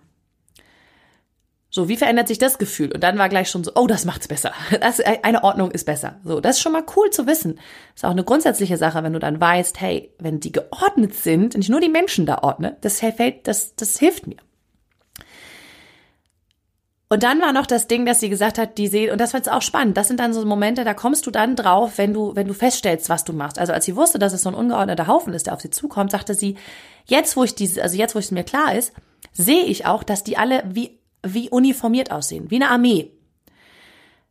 So, 1.77 1.87
wie 1.87 1.95
verändert 1.95 2.27
sich 2.27 2.39
das 2.39 2.57
Gefühl? 2.57 2.91
Und 2.91 3.03
dann 3.03 3.19
war 3.19 3.29
gleich 3.29 3.51
schon 3.51 3.63
so, 3.63 3.69
oh, 3.75 3.85
das 3.85 4.03
macht's 4.03 4.27
besser. 4.27 4.51
Das, 4.81 4.99
eine 4.99 5.43
Ordnung 5.43 5.69
ist 5.69 5.85
besser. 5.85 6.15
So, 6.23 6.39
das 6.39 6.55
ist 6.55 6.63
schon 6.63 6.71
mal 6.71 6.83
cool 6.95 7.11
zu 7.11 7.27
wissen. 7.27 7.59
Ist 7.93 8.03
auch 8.03 8.09
eine 8.09 8.23
grundsätzliche 8.23 8.77
Sache, 8.77 9.03
wenn 9.03 9.13
du 9.13 9.19
dann 9.19 9.39
weißt, 9.39 9.79
hey, 9.79 10.11
wenn 10.17 10.39
die 10.39 10.51
geordnet 10.51 11.13
sind, 11.13 11.53
und 11.53 11.61
ich 11.61 11.69
nur 11.69 11.79
die 11.79 11.87
Menschen 11.87 12.25
da 12.25 12.39
ordne, 12.39 12.77
das 12.81 12.99
fällt, 12.99 13.47
das, 13.47 13.75
das 13.75 13.99
hilft 13.99 14.25
mir. 14.25 14.37
Und 17.09 17.21
dann 17.21 17.41
war 17.41 17.53
noch 17.53 17.67
das 17.67 17.85
Ding, 17.85 18.07
dass 18.07 18.21
sie 18.21 18.29
gesagt 18.29 18.57
hat, 18.57 18.79
die 18.79 18.87
sehen, 18.87 19.11
und 19.11 19.21
das 19.21 19.33
war 19.33 19.39
jetzt 19.39 19.51
auch 19.51 19.61
spannend, 19.61 19.97
das 19.97 20.07
sind 20.07 20.19
dann 20.19 20.33
so 20.33 20.43
Momente, 20.47 20.83
da 20.83 20.95
kommst 20.95 21.27
du 21.27 21.31
dann 21.31 21.55
drauf, 21.55 21.99
wenn 21.99 22.11
du, 22.11 22.35
wenn 22.35 22.47
du 22.47 22.55
feststellst, 22.55 23.07
was 23.07 23.23
du 23.23 23.33
machst. 23.33 23.59
Also 23.59 23.71
als 23.71 23.85
sie 23.85 23.95
wusste, 23.95 24.17
dass 24.17 24.33
es 24.33 24.41
so 24.41 24.49
ein 24.49 24.55
ungeordneter 24.55 25.05
Haufen 25.05 25.35
ist, 25.35 25.45
der 25.45 25.53
auf 25.53 25.61
sie 25.61 25.69
zukommt, 25.69 26.09
sagte 26.09 26.33
sie, 26.33 26.57
jetzt 27.05 27.37
wo 27.37 27.43
ich 27.43 27.53
diese, 27.53 27.83
also 27.83 27.95
jetzt 27.95 28.15
wo 28.15 28.19
es 28.19 28.31
mir 28.31 28.43
klar 28.43 28.73
ist, 28.73 28.93
sehe 29.31 29.65
ich 29.65 29.85
auch, 29.85 30.01
dass 30.01 30.23
die 30.23 30.37
alle 30.37 30.63
wie 30.65 30.97
wie 31.33 31.49
uniformiert 31.49 32.11
aussehen, 32.11 32.49
wie 32.49 32.55
eine 32.55 32.69
Armee. 32.69 33.11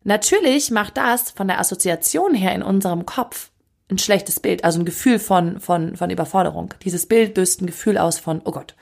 Natürlich 0.05 0.71
macht 0.71 0.97
das 0.97 1.31
von 1.33 1.49
der 1.49 1.59
Assoziation 1.59 2.35
her 2.35 2.55
in 2.55 2.63
unserem 2.63 3.07
Kopf 3.07 3.51
ein 3.91 3.99
schlechtes 3.99 4.41
Bild, 4.41 4.65
also 4.65 4.81
ein 4.81 4.85
Gefühl 4.85 5.19
von, 5.19 5.61
von, 5.61 5.97
von 5.97 6.11
Überforderung. 6.11 6.75
Dieses 6.85 7.07
Bild 7.07 7.37
löst 7.37 7.61
ein 7.61 7.67
Gefühl 7.67 7.99
aus 7.99 8.19
von, 8.19 8.41
oh 8.45 8.51
Gott, 8.51 8.75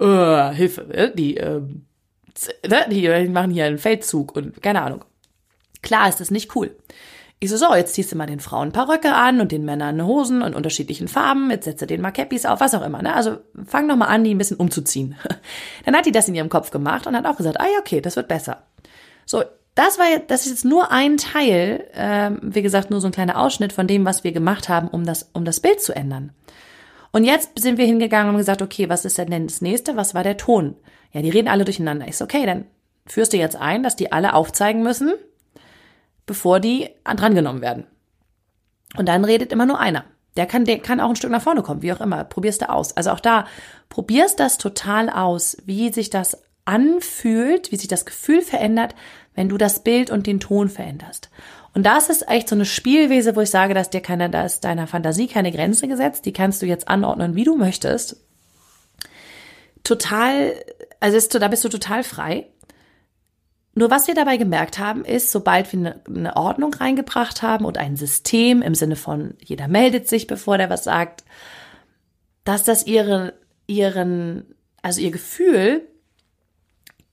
uh, 0.00 0.50
Hilfe, 0.50 0.82
äh, 0.92 1.14
die, 1.14 1.36
äh, 1.36 1.60
die 2.90 3.28
machen 3.28 3.50
hier 3.50 3.64
einen 3.64 3.78
Feldzug 3.78 4.36
und 4.36 4.62
keine 4.62 4.82
Ahnung. 4.82 5.04
Klar 5.82 6.08
ist 6.08 6.20
das 6.20 6.30
nicht 6.30 6.54
cool. 6.54 6.76
Ich 7.40 7.50
so, 7.50 7.56
so, 7.56 7.72
jetzt 7.74 7.94
ziehst 7.94 8.10
du 8.10 8.16
mal 8.16 8.26
den 8.26 8.40
Frauen 8.40 8.68
ein 8.68 8.72
paar 8.72 8.88
Röcke 8.88 9.14
an 9.14 9.40
und 9.40 9.52
den 9.52 9.64
Männern 9.64 10.04
Hosen 10.04 10.42
in 10.42 10.54
unterschiedlichen 10.54 11.06
Farben, 11.06 11.50
jetzt 11.50 11.66
setze 11.66 11.86
den 11.86 12.00
mal 12.00 12.10
Cappies 12.10 12.44
auf, 12.46 12.58
was 12.58 12.74
auch 12.74 12.84
immer, 12.84 13.00
ne? 13.00 13.14
Also 13.14 13.38
fang 13.64 13.86
noch 13.86 13.96
mal 13.96 14.06
an, 14.06 14.24
die 14.24 14.34
ein 14.34 14.38
bisschen 14.38 14.56
umzuziehen. 14.56 15.14
Dann 15.84 15.94
hat 15.94 16.06
die 16.06 16.12
das 16.12 16.28
in 16.28 16.34
ihrem 16.34 16.48
Kopf 16.48 16.70
gemacht 16.70 17.06
und 17.06 17.16
hat 17.16 17.26
auch 17.26 17.36
gesagt, 17.36 17.60
ah 17.60 17.66
ja, 17.66 17.78
okay, 17.78 18.00
das 18.00 18.16
wird 18.16 18.26
besser. 18.26 18.64
So, 19.24 19.44
das 19.76 20.00
war 20.00 20.06
das 20.26 20.46
ist 20.46 20.50
jetzt 20.50 20.64
nur 20.64 20.90
ein 20.90 21.16
Teil, 21.16 21.86
ähm, 21.94 22.40
wie 22.42 22.62
gesagt, 22.62 22.90
nur 22.90 23.00
so 23.00 23.06
ein 23.06 23.12
kleiner 23.12 23.38
Ausschnitt 23.38 23.72
von 23.72 23.86
dem, 23.86 24.04
was 24.04 24.24
wir 24.24 24.32
gemacht 24.32 24.68
haben, 24.68 24.88
um 24.88 25.04
das, 25.04 25.30
um 25.32 25.44
das 25.44 25.60
Bild 25.60 25.80
zu 25.80 25.94
ändern. 25.94 26.32
Und 27.12 27.22
jetzt 27.22 27.56
sind 27.56 27.78
wir 27.78 27.86
hingegangen 27.86 28.30
und 28.30 28.38
gesagt, 28.38 28.62
okay, 28.62 28.88
was 28.88 29.04
ist 29.04 29.16
denn 29.16 29.46
das 29.46 29.62
nächste? 29.62 29.96
Was 29.96 30.14
war 30.14 30.24
der 30.24 30.36
Ton? 30.36 30.74
Ja, 31.12 31.22
die 31.22 31.30
reden 31.30 31.48
alle 31.48 31.64
durcheinander. 31.64 32.08
Ich 32.08 32.16
so, 32.16 32.24
okay, 32.24 32.44
dann 32.44 32.64
führst 33.06 33.32
du 33.32 33.36
jetzt 33.36 33.56
ein, 33.56 33.84
dass 33.84 33.94
die 33.94 34.10
alle 34.10 34.34
aufzeigen 34.34 34.82
müssen, 34.82 35.14
bevor 36.28 36.60
die 36.60 36.90
drangenommen 37.04 37.62
werden. 37.62 37.86
Und 38.96 39.08
dann 39.08 39.24
redet 39.24 39.52
immer 39.52 39.66
nur 39.66 39.80
einer. 39.80 40.04
Der 40.36 40.46
kann, 40.46 40.64
der 40.64 40.78
kann 40.78 41.00
auch 41.00 41.08
ein 41.08 41.16
Stück 41.16 41.32
nach 41.32 41.42
vorne 41.42 41.62
kommen, 41.62 41.82
wie 41.82 41.92
auch 41.92 42.00
immer. 42.00 42.22
Probierst 42.22 42.62
du 42.62 42.70
aus. 42.70 42.96
Also 42.96 43.10
auch 43.10 43.18
da, 43.18 43.46
probierst 43.88 44.38
das 44.38 44.56
total 44.58 45.10
aus, 45.10 45.56
wie 45.64 45.92
sich 45.92 46.10
das 46.10 46.38
anfühlt, 46.64 47.72
wie 47.72 47.76
sich 47.76 47.88
das 47.88 48.06
Gefühl 48.06 48.42
verändert, 48.42 48.94
wenn 49.34 49.48
du 49.48 49.56
das 49.58 49.82
Bild 49.82 50.10
und 50.10 50.26
den 50.26 50.38
Ton 50.38 50.68
veränderst. 50.68 51.30
Und 51.74 51.84
das 51.84 52.08
ist 52.08 52.28
echt 52.28 52.48
so 52.48 52.54
eine 52.54 52.64
Spielwese, 52.64 53.36
wo 53.36 53.40
ich 53.40 53.50
sage, 53.50 53.74
dass 53.74 53.90
dir 53.90 54.00
keine, 54.00 54.30
da 54.30 54.44
ist 54.44 54.64
deiner 54.64 54.86
Fantasie 54.86 55.26
keine 55.26 55.50
Grenze 55.50 55.88
gesetzt. 55.88 56.24
Die 56.24 56.32
kannst 56.32 56.62
du 56.62 56.66
jetzt 56.66 56.88
anordnen, 56.88 57.34
wie 57.34 57.44
du 57.44 57.56
möchtest. 57.56 58.16
Total, 59.84 60.54
also 61.00 61.16
ist, 61.16 61.34
da 61.34 61.48
bist 61.48 61.64
du 61.64 61.68
total 61.68 62.04
frei. 62.04 62.46
Nur 63.78 63.92
was 63.92 64.08
wir 64.08 64.16
dabei 64.16 64.38
gemerkt 64.38 64.80
haben, 64.80 65.04
ist, 65.04 65.30
sobald 65.30 65.72
wir 65.72 66.00
eine 66.04 66.34
Ordnung 66.34 66.74
reingebracht 66.74 67.42
haben 67.42 67.64
und 67.64 67.78
ein 67.78 67.94
System 67.94 68.60
im 68.60 68.74
Sinne 68.74 68.96
von 68.96 69.34
jeder 69.40 69.68
meldet 69.68 70.08
sich, 70.08 70.26
bevor 70.26 70.58
der 70.58 70.68
was 70.68 70.82
sagt, 70.82 71.22
dass 72.42 72.64
das 72.64 72.88
ihre, 72.88 73.34
ihren, 73.68 74.52
also 74.82 75.00
ihr 75.00 75.12
Gefühl 75.12 75.82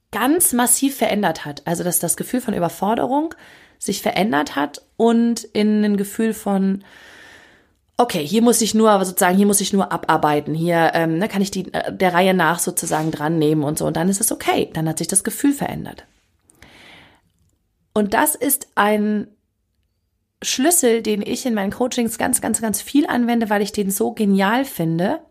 ganz 0.10 0.54
massiv 0.54 0.98
verändert 0.98 1.46
hat. 1.46 1.62
Also 1.66 1.84
dass 1.84 2.00
das 2.00 2.18
Gefühl 2.18 2.42
von 2.42 2.56
Überforderung 2.56 3.36
sich 3.78 4.02
verändert 4.02 4.56
hat 4.56 4.82
und 4.98 5.44
in 5.44 5.86
ein 5.86 5.98
Gefühl 5.98 6.34
von 6.34 6.84
okay, 7.96 8.26
hier 8.26 8.42
muss 8.42 8.60
ich 8.62 8.74
nur 8.74 9.06
sozusagen, 9.06 9.38
hier 9.38 9.46
muss 9.46 9.62
ich 9.62 9.72
nur 9.72 9.92
abarbeiten, 9.92 10.56
hier 10.56 10.94
ähm, 10.96 11.20
ne, 11.20 11.28
kann 11.28 11.44
ich 11.44 11.52
die 11.52 11.72
äh, 11.76 11.94
der 11.94 12.16
Reihe 12.16 12.34
nach 12.34 12.58
sozusagen 12.58 13.12
dran 13.12 13.38
nehmen 13.38 13.64
und 13.64 13.78
so 13.78 13.86
und 13.86 13.98
dann 13.98 14.10
ist 14.10 14.20
es 14.20 14.32
okay, 14.32 14.72
dann 14.74 14.90
hat 14.90 14.98
sich 14.98 15.08
das 15.08 15.24
Gefühl 15.24 15.54
verändert. 15.54 16.08
Und 17.96 18.14
das 18.14 18.36
ist 18.36 18.68
ein 18.76 19.28
Schlüssel, 20.42 21.02
den 21.02 21.22
ich 21.22 21.46
in 21.46 21.54
meinen 21.54 21.72
Coachings 21.72 22.18
ganz, 22.18 22.42
ganz, 22.42 22.62
ganz 22.62 22.82
viel 22.82 23.08
anwende, 23.08 23.50
weil 23.50 23.62
ich 23.62 23.72
den 23.72 23.90
so 23.90 24.12
genial 24.12 24.66
finde. 24.66 25.22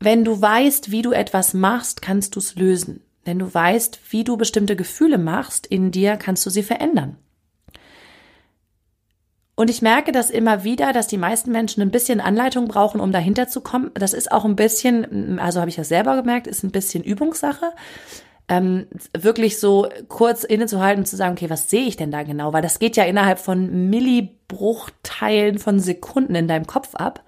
Wenn 0.00 0.24
du 0.24 0.40
weißt, 0.40 0.90
wie 0.90 1.02
du 1.02 1.12
etwas 1.12 1.52
machst, 1.52 2.00
kannst 2.00 2.34
du 2.34 2.38
es 2.40 2.54
lösen. 2.54 3.02
Wenn 3.24 3.38
du 3.38 3.52
weißt, 3.52 4.00
wie 4.10 4.24
du 4.24 4.38
bestimmte 4.38 4.76
Gefühle 4.76 5.18
machst 5.18 5.66
in 5.66 5.90
dir, 5.90 6.16
kannst 6.16 6.46
du 6.46 6.50
sie 6.50 6.62
verändern. 6.62 7.18
Und 9.54 9.68
ich 9.68 9.82
merke 9.82 10.10
das 10.10 10.30
immer 10.30 10.64
wieder, 10.64 10.94
dass 10.94 11.06
die 11.06 11.18
meisten 11.18 11.52
Menschen 11.52 11.82
ein 11.82 11.90
bisschen 11.90 12.22
Anleitung 12.22 12.66
brauchen, 12.68 13.00
um 13.00 13.12
dahinter 13.12 13.46
zu 13.48 13.60
kommen. 13.60 13.90
Das 13.92 14.14
ist 14.14 14.32
auch 14.32 14.46
ein 14.46 14.56
bisschen, 14.56 15.38
also 15.38 15.60
habe 15.60 15.68
ich 15.68 15.76
das 15.76 15.88
selber 15.88 16.16
gemerkt, 16.16 16.46
ist 16.46 16.62
ein 16.62 16.70
bisschen 16.70 17.04
Übungssache 17.04 17.72
ähm, 18.48 18.86
wirklich 19.16 19.58
so 19.58 19.88
kurz 20.08 20.44
innezuhalten 20.44 21.00
und 21.00 21.06
zu 21.06 21.16
sagen, 21.16 21.32
okay, 21.32 21.50
was 21.50 21.68
sehe 21.68 21.86
ich 21.86 21.96
denn 21.96 22.10
da 22.10 22.22
genau? 22.22 22.52
Weil 22.52 22.62
das 22.62 22.78
geht 22.78 22.96
ja 22.96 23.04
innerhalb 23.04 23.38
von 23.38 23.90
Millibruchteilen 23.90 25.58
von 25.58 25.80
Sekunden 25.80 26.34
in 26.34 26.48
deinem 26.48 26.66
Kopf 26.66 26.94
ab. 26.94 27.22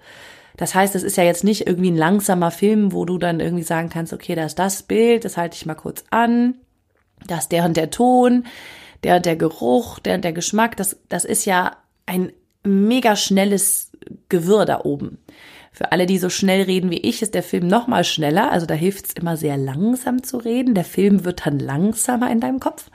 Das 0.57 0.75
heißt, 0.75 0.95
es 0.95 1.03
ist 1.03 1.17
ja 1.17 1.23
jetzt 1.23 1.43
nicht 1.43 1.67
irgendwie 1.67 1.91
ein 1.91 1.97
langsamer 1.97 2.51
Film, 2.51 2.91
wo 2.91 3.05
du 3.05 3.17
dann 3.17 3.39
irgendwie 3.39 3.63
sagen 3.63 3.89
kannst, 3.89 4.13
okay, 4.13 4.35
da 4.35 4.45
ist 4.45 4.59
das 4.59 4.83
Bild, 4.83 5.25
das 5.25 5.37
halte 5.37 5.55
ich 5.55 5.65
mal 5.65 5.75
kurz 5.75 6.03
an, 6.09 6.55
da 7.27 7.37
ist 7.37 7.51
der 7.51 7.65
und 7.65 7.77
der 7.77 7.91
Ton, 7.91 8.45
der 9.03 9.17
und 9.17 9.25
der 9.25 9.35
Geruch, 9.35 9.99
der 9.99 10.15
und 10.15 10.23
der 10.23 10.33
Geschmack. 10.33 10.75
Das, 10.77 10.97
das 11.07 11.25
ist 11.25 11.45
ja 11.45 11.77
ein 12.05 12.31
mega 12.63 13.15
schnelles 13.15 13.91
Gewirr 14.29 14.65
da 14.65 14.81
oben. 14.83 15.19
Für 15.71 15.91
alle, 15.93 16.05
die 16.05 16.17
so 16.17 16.29
schnell 16.29 16.63
reden 16.63 16.91
wie 16.91 16.99
ich, 16.99 17.21
ist 17.21 17.33
der 17.33 17.43
Film 17.43 17.67
noch 17.67 17.87
mal 17.87 18.03
schneller. 18.03 18.51
Also 18.51 18.65
da 18.65 18.73
hilft 18.73 19.05
es 19.05 19.13
immer 19.13 19.37
sehr 19.37 19.57
langsam 19.57 20.21
zu 20.21 20.37
reden. 20.37 20.75
Der 20.75 20.83
Film 20.83 21.23
wird 21.23 21.45
dann 21.45 21.59
langsamer 21.59 22.29
in 22.29 22.41
deinem 22.41 22.59
Kopf. 22.59 22.89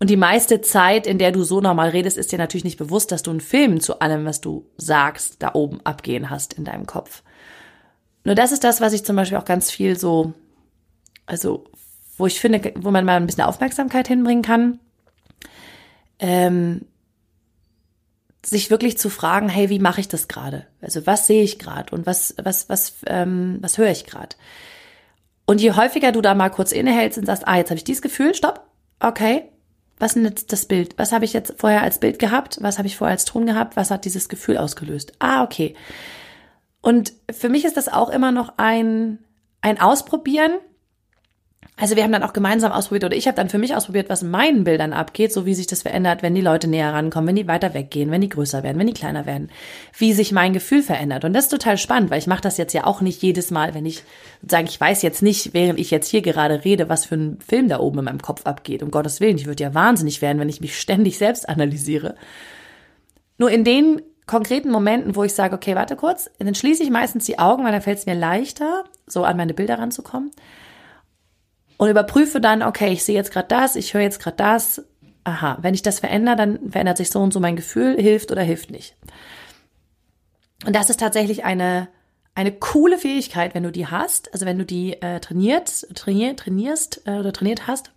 Und 0.00 0.10
die 0.10 0.16
meiste 0.16 0.60
Zeit, 0.60 1.06
in 1.06 1.18
der 1.18 1.32
du 1.32 1.44
so 1.44 1.60
normal 1.60 1.90
redest, 1.90 2.18
ist 2.18 2.30
dir 2.30 2.38
natürlich 2.38 2.64
nicht 2.64 2.76
bewusst, 2.76 3.10
dass 3.10 3.22
du 3.22 3.30
einen 3.30 3.40
Film 3.40 3.80
zu 3.80 4.00
allem, 4.00 4.26
was 4.26 4.40
du 4.42 4.66
sagst, 4.76 5.36
da 5.38 5.52
oben 5.54 5.80
abgehen 5.84 6.28
hast 6.28 6.52
in 6.52 6.64
deinem 6.64 6.86
Kopf. 6.86 7.22
Nur 8.24 8.34
das 8.34 8.52
ist 8.52 8.64
das, 8.64 8.80
was 8.80 8.92
ich 8.92 9.04
zum 9.04 9.16
Beispiel 9.16 9.38
auch 9.38 9.44
ganz 9.44 9.70
viel 9.70 9.98
so, 9.98 10.34
also 11.24 11.64
wo 12.18 12.26
ich 12.26 12.38
finde, 12.38 12.72
wo 12.76 12.90
man 12.90 13.04
mal 13.04 13.16
ein 13.16 13.26
bisschen 13.26 13.44
Aufmerksamkeit 13.44 14.08
hinbringen 14.08 14.42
kann. 14.42 14.78
Ähm, 16.18 16.82
sich 18.46 18.70
wirklich 18.70 18.98
zu 18.98 19.10
fragen, 19.10 19.48
hey, 19.48 19.70
wie 19.70 19.78
mache 19.78 20.00
ich 20.00 20.08
das 20.08 20.28
gerade? 20.28 20.66
Also 20.80 21.06
was 21.06 21.26
sehe 21.26 21.42
ich 21.42 21.58
gerade 21.58 21.94
und 21.94 22.06
was, 22.06 22.34
was, 22.42 22.68
was, 22.68 22.94
ähm, 23.06 23.58
was 23.60 23.78
höre 23.78 23.90
ich 23.90 24.06
gerade? 24.06 24.36
Und 25.46 25.60
je 25.60 25.72
häufiger 25.72 26.12
du 26.12 26.20
da 26.20 26.34
mal 26.34 26.50
kurz 26.50 26.72
innehältst 26.72 27.18
und 27.18 27.26
sagst, 27.26 27.46
ah, 27.46 27.56
jetzt 27.56 27.70
habe 27.70 27.78
ich 27.78 27.84
dieses 27.84 28.02
Gefühl, 28.02 28.34
stopp, 28.34 28.66
okay, 29.00 29.44
was 29.98 30.10
ist 30.10 30.16
denn 30.16 30.24
jetzt 30.24 30.52
das 30.52 30.66
Bild? 30.66 30.98
Was 30.98 31.12
habe 31.12 31.24
ich 31.24 31.32
jetzt 31.32 31.54
vorher 31.58 31.82
als 31.82 32.00
Bild 32.00 32.18
gehabt? 32.18 32.58
Was 32.60 32.78
habe 32.78 32.88
ich 32.88 32.96
vorher 32.96 33.12
als 33.12 33.24
Ton 33.24 33.46
gehabt? 33.46 33.76
Was 33.76 33.90
hat 33.90 34.04
dieses 34.04 34.28
Gefühl 34.28 34.58
ausgelöst? 34.58 35.12
Ah, 35.18 35.44
okay. 35.44 35.74
Und 36.80 37.12
für 37.30 37.48
mich 37.48 37.64
ist 37.64 37.76
das 37.76 37.88
auch 37.88 38.08
immer 38.10 38.32
noch 38.32 38.54
ein, 38.56 39.18
ein 39.60 39.80
Ausprobieren, 39.80 40.52
also 41.76 41.96
wir 41.96 42.04
haben 42.04 42.12
dann 42.12 42.22
auch 42.22 42.32
gemeinsam 42.32 42.70
ausprobiert 42.70 43.04
oder 43.04 43.16
ich 43.16 43.26
habe 43.26 43.36
dann 43.36 43.48
für 43.48 43.58
mich 43.58 43.74
ausprobiert, 43.74 44.08
was 44.08 44.22
in 44.22 44.30
meinen 44.30 44.62
Bildern 44.62 44.92
abgeht, 44.92 45.32
so 45.32 45.44
wie 45.44 45.54
sich 45.54 45.66
das 45.66 45.82
verändert, 45.82 46.22
wenn 46.22 46.34
die 46.34 46.40
Leute 46.40 46.68
näher 46.68 46.92
rankommen, 46.92 47.28
wenn 47.28 47.36
die 47.36 47.48
weiter 47.48 47.74
weggehen, 47.74 48.12
wenn 48.12 48.20
die 48.20 48.28
größer 48.28 48.62
werden, 48.62 48.78
wenn 48.78 48.86
die 48.86 48.92
kleiner 48.92 49.26
werden, 49.26 49.50
wie 49.98 50.12
sich 50.12 50.30
mein 50.30 50.52
Gefühl 50.52 50.82
verändert. 50.82 51.24
Und 51.24 51.32
das 51.32 51.46
ist 51.46 51.50
total 51.50 51.76
spannend, 51.76 52.10
weil 52.10 52.20
ich 52.20 52.28
mache 52.28 52.42
das 52.42 52.58
jetzt 52.58 52.74
ja 52.74 52.84
auch 52.84 53.00
nicht 53.00 53.22
jedes 53.22 53.50
Mal, 53.50 53.74
wenn 53.74 53.86
ich 53.86 54.04
sage, 54.48 54.68
ich 54.68 54.80
weiß 54.80 55.02
jetzt 55.02 55.20
nicht, 55.20 55.52
während 55.52 55.80
ich 55.80 55.90
jetzt 55.90 56.08
hier 56.08 56.22
gerade 56.22 56.64
rede, 56.64 56.88
was 56.88 57.06
für 57.06 57.16
ein 57.16 57.38
Film 57.40 57.68
da 57.68 57.80
oben 57.80 57.98
in 57.98 58.04
meinem 58.04 58.22
Kopf 58.22 58.46
abgeht. 58.46 58.82
Um 58.82 58.92
Gottes 58.92 59.20
Willen, 59.20 59.36
ich 59.36 59.46
würde 59.46 59.64
ja 59.64 59.74
wahnsinnig 59.74 60.22
werden, 60.22 60.38
wenn 60.38 60.48
ich 60.48 60.60
mich 60.60 60.78
ständig 60.78 61.18
selbst 61.18 61.48
analysiere. 61.48 62.14
Nur 63.36 63.50
in 63.50 63.64
den 63.64 64.00
konkreten 64.26 64.70
Momenten, 64.70 65.16
wo 65.16 65.24
ich 65.24 65.34
sage, 65.34 65.56
okay, 65.56 65.74
warte 65.74 65.96
kurz, 65.96 66.30
dann 66.38 66.54
schließe 66.54 66.82
ich 66.82 66.90
meistens 66.90 67.26
die 67.26 67.38
Augen, 67.38 67.64
weil 67.64 67.72
dann 67.72 67.82
fällt 67.82 67.98
es 67.98 68.06
mir 68.06 68.14
leichter, 68.14 68.84
so 69.06 69.24
an 69.24 69.36
meine 69.36 69.54
Bilder 69.54 69.78
ranzukommen. 69.78 70.30
Und 71.76 71.90
überprüfe 71.90 72.40
dann, 72.40 72.62
okay, 72.62 72.92
ich 72.92 73.04
sehe 73.04 73.14
jetzt 73.14 73.32
gerade 73.32 73.48
das, 73.48 73.76
ich 73.76 73.94
höre 73.94 74.02
jetzt 74.02 74.20
gerade 74.20 74.36
das. 74.36 74.84
Aha, 75.24 75.58
wenn 75.62 75.74
ich 75.74 75.82
das 75.82 76.00
verändere, 76.00 76.36
dann 76.36 76.70
verändert 76.70 76.98
sich 76.98 77.10
so 77.10 77.20
und 77.20 77.32
so 77.32 77.40
mein 77.40 77.56
Gefühl, 77.56 77.96
hilft 78.00 78.30
oder 78.30 78.42
hilft 78.42 78.70
nicht. 78.70 78.94
Und 80.66 80.76
das 80.76 80.90
ist 80.90 81.00
tatsächlich 81.00 81.44
eine, 81.44 81.88
eine 82.34 82.52
coole 82.52 82.98
Fähigkeit, 82.98 83.54
wenn 83.54 83.62
du 83.62 83.72
die 83.72 83.86
hast, 83.86 84.32
also 84.32 84.46
wenn 84.46 84.58
du 84.58 84.64
die 84.64 85.00
äh, 85.00 85.20
trainiert, 85.20 85.86
trainier, 85.94 86.36
trainierst 86.36 87.02
äh, 87.06 87.18
oder 87.18 87.32
trainiert 87.32 87.66
hast, 87.66 87.90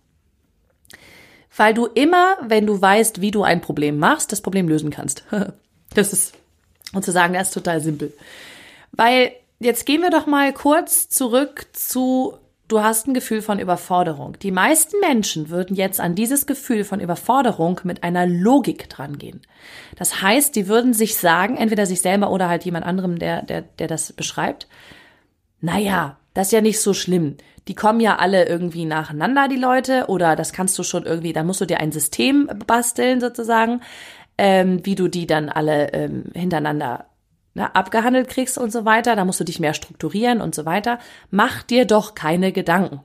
weil 1.56 1.74
du 1.74 1.86
immer, 1.86 2.36
wenn 2.42 2.66
du 2.66 2.80
weißt, 2.80 3.20
wie 3.20 3.30
du 3.30 3.42
ein 3.42 3.60
Problem 3.60 3.98
machst, 3.98 4.32
das 4.32 4.40
Problem 4.40 4.68
lösen 4.68 4.90
kannst. 4.90 5.24
das 5.94 6.12
ist, 6.12 6.34
und 6.92 7.04
zu 7.04 7.12
sagen, 7.12 7.34
das 7.34 7.48
ist 7.48 7.54
total 7.54 7.80
simpel. 7.80 8.12
Weil 8.92 9.32
jetzt 9.58 9.86
gehen 9.86 10.02
wir 10.02 10.10
doch 10.10 10.26
mal 10.26 10.52
kurz 10.52 11.08
zurück 11.08 11.66
zu, 11.72 12.38
du 12.68 12.82
hast 12.82 13.08
ein 13.08 13.14
Gefühl 13.14 13.42
von 13.42 13.58
Überforderung. 13.58 14.38
Die 14.40 14.50
meisten 14.50 15.00
Menschen 15.00 15.50
würden 15.50 15.74
jetzt 15.74 16.00
an 16.00 16.14
dieses 16.14 16.46
Gefühl 16.46 16.84
von 16.84 17.00
Überforderung 17.00 17.80
mit 17.84 18.04
einer 18.04 18.26
Logik 18.26 18.88
drangehen. 18.88 19.40
Das 19.96 20.22
heißt, 20.22 20.54
die 20.54 20.68
würden 20.68 20.92
sich 20.92 21.16
sagen, 21.16 21.56
entweder 21.56 21.86
sich 21.86 22.00
selber 22.00 22.30
oder 22.30 22.48
halt 22.48 22.64
jemand 22.64 22.84
anderem, 22.86 23.18
der, 23.18 23.42
der, 23.42 23.62
der 23.62 23.88
das 23.88 24.12
beschreibt, 24.12 24.68
naja, 25.60 26.18
das 26.34 26.48
ist 26.48 26.52
ja 26.52 26.60
nicht 26.60 26.80
so 26.80 26.94
schlimm 26.94 27.36
die 27.68 27.74
kommen 27.74 28.00
ja 28.00 28.16
alle 28.16 28.48
irgendwie 28.48 28.86
nacheinander, 28.86 29.46
die 29.46 29.56
Leute, 29.56 30.06
oder 30.08 30.34
das 30.36 30.52
kannst 30.52 30.78
du 30.78 30.82
schon 30.82 31.04
irgendwie, 31.04 31.34
dann 31.34 31.46
musst 31.46 31.60
du 31.60 31.66
dir 31.66 31.80
ein 31.80 31.92
System 31.92 32.50
basteln 32.66 33.20
sozusagen, 33.20 33.82
ähm, 34.38 34.84
wie 34.84 34.94
du 34.94 35.08
die 35.08 35.26
dann 35.26 35.50
alle 35.50 35.92
ähm, 35.92 36.24
hintereinander 36.34 37.06
ne, 37.58 37.74
abgehandelt 37.74 38.28
kriegst 38.28 38.56
und 38.58 38.72
so 38.72 38.84
weiter. 38.84 39.16
Da 39.16 39.24
musst 39.24 39.40
du 39.40 39.44
dich 39.44 39.60
mehr 39.60 39.74
strukturieren 39.74 40.40
und 40.40 40.54
so 40.54 40.64
weiter. 40.64 40.98
Mach 41.30 41.62
dir 41.62 41.84
doch 41.84 42.14
keine 42.14 42.52
Gedanken. 42.52 43.00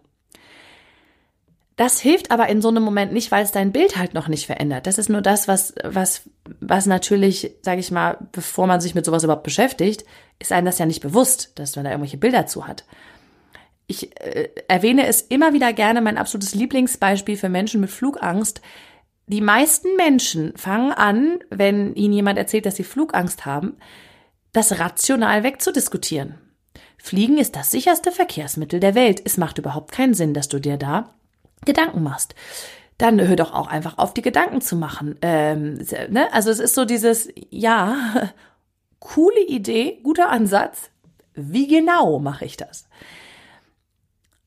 Das 1.76 2.00
hilft 2.00 2.30
aber 2.30 2.50
in 2.50 2.62
so 2.62 2.70
einem 2.70 2.84
Moment 2.84 3.14
nicht, 3.14 3.32
weil 3.32 3.44
es 3.44 3.52
dein 3.52 3.72
Bild 3.72 3.98
halt 3.98 4.14
noch 4.14 4.28
nicht 4.28 4.46
verändert. 4.46 4.86
Das 4.86 5.00
ist 5.00 5.10
nur 5.10 5.22
das, 5.22 5.48
was, 5.48 5.74
was, 5.84 6.30
was 6.60 6.86
natürlich, 6.86 7.52
sage 7.64 7.80
ich 7.80 7.90
mal, 7.90 8.18
bevor 8.32 8.68
man 8.68 8.80
sich 8.80 8.94
mit 8.94 9.06
sowas 9.06 9.24
überhaupt 9.24 9.44
beschäftigt, 9.44 10.06
ist 10.38 10.52
einem 10.52 10.66
das 10.66 10.78
ja 10.78 10.86
nicht 10.86 11.02
bewusst, 11.02 11.52
dass 11.56 11.76
man 11.76 11.86
da 11.86 11.92
irgendwelche 11.92 12.18
Bilder 12.18 12.46
zu 12.46 12.68
hat 12.68 12.86
ich 13.88 14.20
äh, 14.22 14.50
erwähne 14.68 15.08
es 15.08 15.22
immer 15.22 15.54
wieder 15.54 15.74
gerne, 15.74 16.02
mein 16.02 16.18
absolutes 16.18 16.56
Lieblingsbeispiel 16.56 17.38
für 17.38 17.50
Menschen 17.50 17.82
mit 17.82 17.90
Flugangst. 17.90 18.62
Die 19.28 19.42
meisten 19.42 19.96
Menschen 19.96 20.56
fangen 20.58 20.92
an, 20.92 21.40
wenn 21.50 21.96
ihnen 21.96 22.14
jemand 22.14 22.38
erzählt, 22.38 22.66
dass 22.66 22.76
sie 22.76 22.84
Flugangst 22.84 23.46
haben, 23.46 23.78
das 24.54 24.80
rational 24.80 25.44
wegzudiskutieren. 25.44 26.36
Fliegen 26.98 27.38
ist 27.38 27.56
das 27.56 27.70
sicherste 27.70 28.12
Verkehrsmittel 28.12 28.80
der 28.80 28.96
Welt. 28.96 29.22
Es 29.26 29.38
macht 29.38 29.58
überhaupt 29.58 29.92
keinen 29.92 30.14
Sinn, 30.14 30.34
dass 30.34 30.48
du 30.48 30.60
dir 30.60 30.78
da 30.78 31.14
Gedanken 31.66 32.02
machst. 32.02 32.34
Dann 32.98 33.20
hör 33.20 33.36
doch 33.36 33.54
auch 33.54 33.68
einfach 33.68 33.98
auf, 33.98 34.14
die 34.14 34.22
Gedanken 34.22 34.62
zu 34.62 34.76
machen. 34.76 35.18
Ähm, 35.22 35.86
ne? 36.10 36.32
Also 36.32 36.50
es 36.50 36.60
ist 36.60 36.76
so 36.76 36.86
dieses, 36.86 37.28
ja, 37.50 38.32
coole 39.00 39.46
Idee, 39.48 40.00
guter 40.04 40.30
Ansatz. 40.30 40.92
Wie 41.34 41.68
genau 41.68 42.20
mache 42.20 42.46
ich 42.46 42.56
das? 42.56 42.88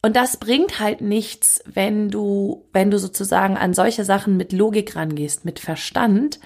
Und 0.01 0.15
das 0.15 0.37
bringt 0.37 0.79
halt 0.79 1.01
nichts, 1.01 1.63
wenn 1.67 2.11
du, 2.11 2.65
wenn 2.73 2.93
du 2.93 2.99
sozusagen 2.99 3.57
an 3.57 3.75
solche 3.75 4.05
Sachen 4.05 4.37
mit 4.37 4.53
Logik 4.53 4.95
rangehst, 4.95 5.45
mit 5.45 5.59
Verstand, 5.59 6.39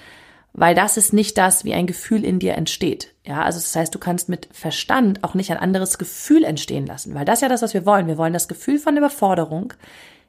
weil 0.52 0.74
das 0.74 0.96
ist 0.96 1.12
nicht 1.12 1.38
das, 1.38 1.64
wie 1.64 1.74
ein 1.74 1.86
Gefühl 1.86 2.24
in 2.24 2.38
dir 2.38 2.54
entsteht. 2.54 3.14
Ja, 3.24 3.42
also 3.42 3.58
das 3.58 3.74
heißt, 3.74 3.94
du 3.94 3.98
kannst 3.98 4.28
mit 4.28 4.48
Verstand 4.52 5.22
auch 5.22 5.34
nicht 5.34 5.50
ein 5.50 5.56
anderes 5.56 5.98
Gefühl 5.98 6.44
entstehen 6.44 6.86
lassen, 6.86 7.14
weil 7.14 7.24
das 7.24 7.38
ist 7.38 7.42
ja 7.42 7.48
das, 7.48 7.62
was 7.62 7.74
wir 7.74 7.86
wollen. 7.86 8.06
Wir 8.06 8.18
wollen 8.18 8.32
das 8.32 8.48
Gefühl 8.48 8.78
von 8.78 8.96
Überforderung 8.96 9.74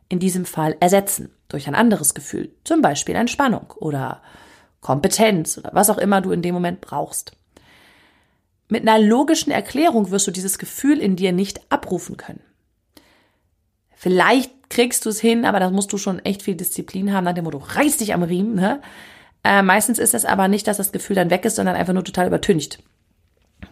in 0.09 0.19
diesem 0.19 0.45
Fall 0.45 0.75
ersetzen 0.79 1.31
durch 1.48 1.67
ein 1.67 1.75
anderes 1.75 2.13
Gefühl, 2.13 2.51
zum 2.63 2.81
Beispiel 2.81 3.15
Entspannung 3.15 3.74
oder 3.77 4.22
Kompetenz 4.81 5.57
oder 5.57 5.72
was 5.74 5.89
auch 5.89 5.98
immer 5.98 6.22
du 6.22 6.31
in 6.31 6.41
dem 6.41 6.53
Moment 6.53 6.81
brauchst. 6.81 7.31
Mit 8.67 8.87
einer 8.87 9.00
logischen 9.00 9.51
Erklärung 9.51 10.11
wirst 10.11 10.27
du 10.27 10.31
dieses 10.31 10.57
Gefühl 10.57 11.00
in 11.00 11.15
dir 11.15 11.31
nicht 11.31 11.72
abrufen 11.72 12.17
können. 12.17 12.41
Vielleicht 13.96 14.69
kriegst 14.69 15.05
du 15.05 15.09
es 15.09 15.19
hin, 15.19 15.46
aber 15.46 15.59
da 15.59 15.69
musst 15.69 15.93
du 15.93 15.98
schon 15.98 16.19
echt 16.19 16.41
viel 16.41 16.55
Disziplin 16.55 17.13
haben, 17.13 17.25
nach 17.25 17.33
dem 17.33 17.43
Motto, 17.43 17.59
reiß 17.59 17.98
dich 17.98 18.13
am 18.13 18.24
Riemen. 18.24 18.55
Ne? 18.55 18.81
Äh, 19.43 19.61
meistens 19.61 19.99
ist 19.99 20.13
es 20.13 20.25
aber 20.25 20.47
nicht, 20.47 20.67
dass 20.67 20.77
das 20.77 20.91
Gefühl 20.91 21.15
dann 21.15 21.29
weg 21.29 21.45
ist, 21.45 21.55
sondern 21.55 21.75
einfach 21.75 21.93
nur 21.93 22.03
total 22.03 22.27
übertüncht. 22.27 22.79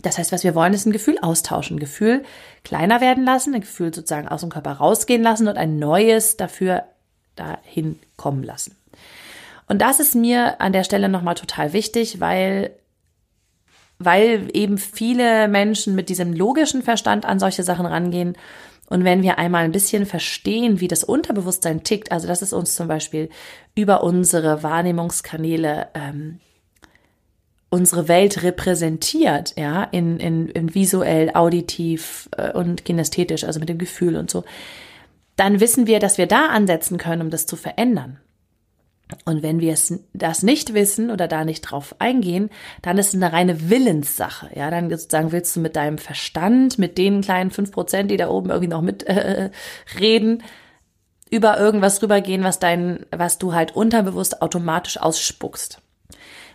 Das 0.02 0.18
heißt, 0.18 0.32
was 0.32 0.44
wir 0.44 0.56
wollen, 0.56 0.74
ist 0.74 0.86
ein 0.86 0.92
Gefühl 0.92 1.18
austauschen, 1.22 1.78
ein 1.78 1.80
Gefühl 1.80 2.24
kleiner 2.64 3.02
werden 3.02 3.26
lassen, 3.26 3.54
ein 3.54 3.62
Gefühl 3.62 3.94
sozusagen 3.94 4.28
aus 4.28 4.42
dem 4.42 4.50
Körper 4.50 4.74
rausgehen 4.74 5.24
lassen 5.24 5.48
und 5.48 5.58
ein 5.58 5.80
neues 5.80 6.38
dafür 6.38 6.84
dahin 7.36 8.00
kommen 8.16 8.44
lassen. 8.44 8.76
Und 9.68 9.82
das 9.82 10.00
ist 10.00 10.16
mir 10.16 10.62
an 10.62 10.74
der 10.74 10.84
Stelle 10.84 11.10
nochmal 11.10 11.36
total 11.36 11.74
wichtig, 11.74 12.20
weil, 12.20 12.72
weil 14.00 14.50
eben 14.54 14.78
viele 14.78 15.48
Menschen 15.48 15.96
mit 15.96 16.10
diesem 16.10 16.34
logischen 16.34 16.82
Verstand 16.82 17.26
an 17.26 17.40
solche 17.40 17.64
Sachen 17.64 17.86
rangehen 17.86 18.36
und 18.90 19.04
wenn 19.04 19.22
wir 19.22 19.38
einmal 19.38 19.64
ein 19.64 19.72
bisschen 19.72 20.06
verstehen, 20.06 20.80
wie 20.80 20.88
das 20.88 21.04
Unterbewusstsein 21.04 21.84
tickt, 21.84 22.12
also 22.12 22.28
dass 22.28 22.42
es 22.42 22.54
uns 22.54 22.76
zum 22.76 22.88
Beispiel 22.88 23.30
über 23.76 24.04
unsere 24.04 24.64
Wahrnehmungskanäle 24.64 25.88
ähm, 25.94 26.40
unsere 27.70 28.08
Welt 28.08 28.42
repräsentiert, 28.42 29.54
ja, 29.58 29.84
in, 29.84 30.20
in, 30.20 30.50
in 30.50 30.74
visuell, 30.74 31.32
auditiv 31.36 32.28
äh, 32.36 32.52
und 32.52 32.84
kinästhetisch, 32.84 33.44
also 33.44 33.60
mit 33.60 33.70
dem 33.70 33.78
Gefühl 33.78 34.16
und 34.16 34.32
so, 34.32 34.44
dann 35.36 35.60
wissen 35.60 35.88
wir, 35.88 36.00
dass 36.00 36.18
wir 36.18 36.26
da 36.26 36.48
ansetzen 36.48 36.98
können, 36.98 37.22
um 37.22 37.30
das 37.30 37.46
zu 37.46 37.56
verändern. 37.56 38.20
Und 39.26 39.42
wenn 39.42 39.60
wir 39.60 39.74
es, 39.74 39.92
das 40.14 40.44
nicht 40.44 40.74
wissen 40.74 41.10
oder 41.10 41.28
da 41.28 41.44
nicht 41.44 41.62
drauf 41.62 41.96
eingehen, 41.98 42.50
dann 42.84 42.98
ist 43.00 43.10
es 43.10 43.16
eine 43.16 43.34
reine 43.34 43.70
Willenssache. 43.70 44.52
Ja, 44.56 44.70
dann 44.70 44.90
sozusagen 44.90 45.32
willst 45.32 45.56
du 45.56 45.62
mit 45.62 45.76
deinem 45.76 45.98
Verstand, 45.98 46.78
mit 46.78 46.98
den 46.98 47.22
kleinen 47.22 47.50
fünf 47.50 47.72
Prozent, 47.72 48.12
die 48.12 48.18
da 48.18 48.30
oben 48.30 48.50
irgendwie 48.50 48.70
noch 48.70 48.82
mit 48.82 49.04
äh, 49.08 49.50
reden, 50.00 50.44
über 51.32 51.60
irgendwas 51.60 52.02
rübergehen, 52.02 52.44
was 52.44 52.60
dein, 52.60 53.06
was 53.12 53.38
du 53.38 53.54
halt 53.54 53.76
unterbewusst 53.76 54.42
automatisch 54.42 55.00
ausspuckst. 55.00 55.82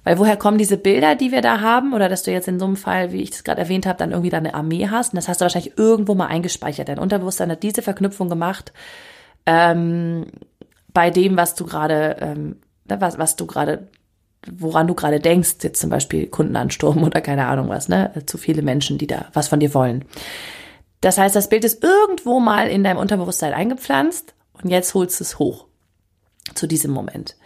Weil 0.05 0.19
woher 0.19 0.37
kommen 0.37 0.59
diese 0.59 0.77
Bilder, 0.77 1.14
die 1.14 1.33
wir 1.33 1.40
da 1.40 1.61
haben? 1.61 1.95
Oder 1.95 2.09
dass 2.09 2.25
du 2.25 2.31
jetzt 2.31 2.47
in 2.47 2.59
so 2.59 2.67
einem 2.67 2.77
Fall, 2.77 3.12
wie 3.12 3.23
ich 3.23 3.31
das 3.31 3.43
gerade 3.43 3.62
erwähnt 3.62 3.87
habe, 3.87 3.99
dann 3.99 4.11
irgendwie 4.11 4.31
da 4.31 4.37
eine 4.37 4.55
Armee 4.55 4.88
hast. 4.88 5.12
Und 5.12 5.17
das 5.17 5.29
hast 5.29 5.40
du 5.40 5.45
wahrscheinlich 5.45 5.79
irgendwo 5.79 6.14
mal 6.14 6.27
eingespeichert. 6.27 6.88
Dein 6.88 6.99
Unterbewusstsein 6.99 7.51
hat 7.51 7.62
diese 7.62 7.83
Verknüpfung 7.83 8.29
gemacht. 8.29 8.73
Ähm, 9.47 10.27
bei 10.95 11.11
dem, 11.11 11.37
was 11.37 11.55
du 11.55 11.67
gerade, 11.67 12.17
ähm, 12.21 12.57
ne, 12.89 13.01
was, 13.01 13.19
was 13.19 13.37
du 13.37 13.47
gerade, 13.47 13.89
woran 14.51 14.87
du 14.87 14.95
gerade 14.95 15.21
denkst, 15.21 15.57
jetzt 15.63 15.81
zum 15.81 15.91
Beispiel 15.91 16.29
Kundenansturm 16.29 17.03
oder 17.03 17.21
keine 17.21 17.47
Ahnung 17.47 17.69
was, 17.69 17.89
ne? 17.89 18.13
Zu 18.25 18.39
viele 18.39 18.63
Menschen, 18.63 18.97
die 18.97 19.07
da 19.07 19.27
was 19.35 19.49
von 19.49 19.61
dir 19.61 19.75
wollen. 19.75 20.07
Das 21.03 21.19
heißt, 21.19 21.37
das 21.37 21.51
Bild 21.51 21.65
ist 21.65 21.85
irgendwo 21.85 22.41
mal 22.41 22.69
in 22.69 22.83
deinem 22.83 22.97
Unterbewusstsein 22.97 23.53
eingepflanzt 23.53 24.33
und 24.63 24.71
jetzt 24.71 24.95
holst 24.95 25.21
du 25.21 25.25
es 25.25 25.39
hoch 25.39 25.67
zu 26.55 26.67
diesem 26.67 26.93
Moment. 26.93 27.37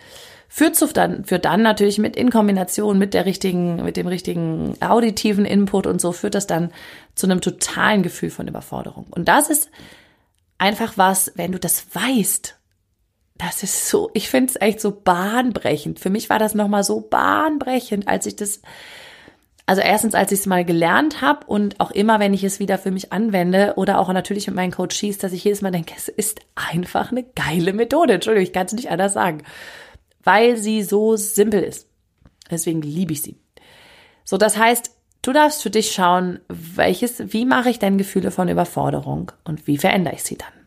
Führt 0.50 0.76
zu 0.76 0.86
dann, 0.86 1.24
führt 1.24 1.44
dann 1.44 1.62
natürlich 1.62 1.98
mit 1.98 2.16
in 2.16 2.30
Kombination 2.30 2.98
mit 2.98 3.14
der 3.14 3.26
richtigen, 3.26 3.84
mit 3.84 3.96
dem 3.96 4.06
richtigen 4.06 4.76
auditiven 4.80 5.44
Input 5.44 5.86
und 5.86 6.00
so 6.00 6.12
führt 6.12 6.34
das 6.34 6.46
dann 6.46 6.70
zu 7.14 7.26
einem 7.26 7.40
totalen 7.40 8.02
Gefühl 8.02 8.30
von 8.30 8.48
Überforderung. 8.48 9.06
Und 9.10 9.28
das 9.28 9.50
ist 9.50 9.70
einfach 10.56 10.94
was, 10.96 11.32
wenn 11.34 11.52
du 11.52 11.58
das 11.58 11.86
weißt 11.94 12.57
das 13.38 13.62
ist 13.62 13.88
so, 13.88 14.10
ich 14.14 14.28
finde 14.28 14.50
es 14.50 14.60
echt 14.60 14.80
so 14.80 14.90
bahnbrechend. 14.90 16.00
Für 16.00 16.10
mich 16.10 16.28
war 16.28 16.38
das 16.38 16.54
nochmal 16.54 16.82
so 16.82 17.00
bahnbrechend, 17.00 18.08
als 18.08 18.26
ich 18.26 18.34
das, 18.34 18.60
also 19.64 19.80
erstens, 19.80 20.14
als 20.14 20.32
ich 20.32 20.40
es 20.40 20.46
mal 20.46 20.64
gelernt 20.64 21.20
habe 21.20 21.46
und 21.46 21.78
auch 21.78 21.92
immer, 21.92 22.18
wenn 22.18 22.34
ich 22.34 22.42
es 22.42 22.58
wieder 22.58 22.78
für 22.78 22.90
mich 22.90 23.12
anwende 23.12 23.74
oder 23.76 24.00
auch 24.00 24.12
natürlich 24.12 24.48
mit 24.48 24.56
meinen 24.56 24.72
Coaches, 24.72 25.18
dass 25.18 25.32
ich 25.32 25.44
jedes 25.44 25.62
Mal 25.62 25.70
denke, 25.70 25.94
es 25.96 26.08
ist 26.08 26.40
einfach 26.56 27.12
eine 27.12 27.22
geile 27.22 27.72
Methode. 27.72 28.14
Entschuldigung, 28.14 28.46
ich 28.46 28.52
kann 28.52 28.66
es 28.66 28.72
nicht 28.72 28.90
anders 28.90 29.12
sagen. 29.12 29.44
Weil 30.24 30.56
sie 30.56 30.82
so 30.82 31.14
simpel 31.16 31.62
ist. 31.62 31.88
Deswegen 32.50 32.82
liebe 32.82 33.12
ich 33.12 33.22
sie. 33.22 33.36
So, 34.24 34.36
das 34.36 34.58
heißt, 34.58 34.90
du 35.22 35.32
darfst 35.32 35.62
für 35.62 35.70
dich 35.70 35.92
schauen, 35.92 36.40
welches, 36.48 37.32
wie 37.32 37.44
mache 37.44 37.70
ich 37.70 37.78
denn 37.78 37.98
Gefühle 37.98 38.30
von 38.30 38.48
Überforderung 38.48 39.30
und 39.44 39.66
wie 39.66 39.78
verändere 39.78 40.14
ich 40.14 40.24
sie 40.24 40.36
dann? 40.36 40.57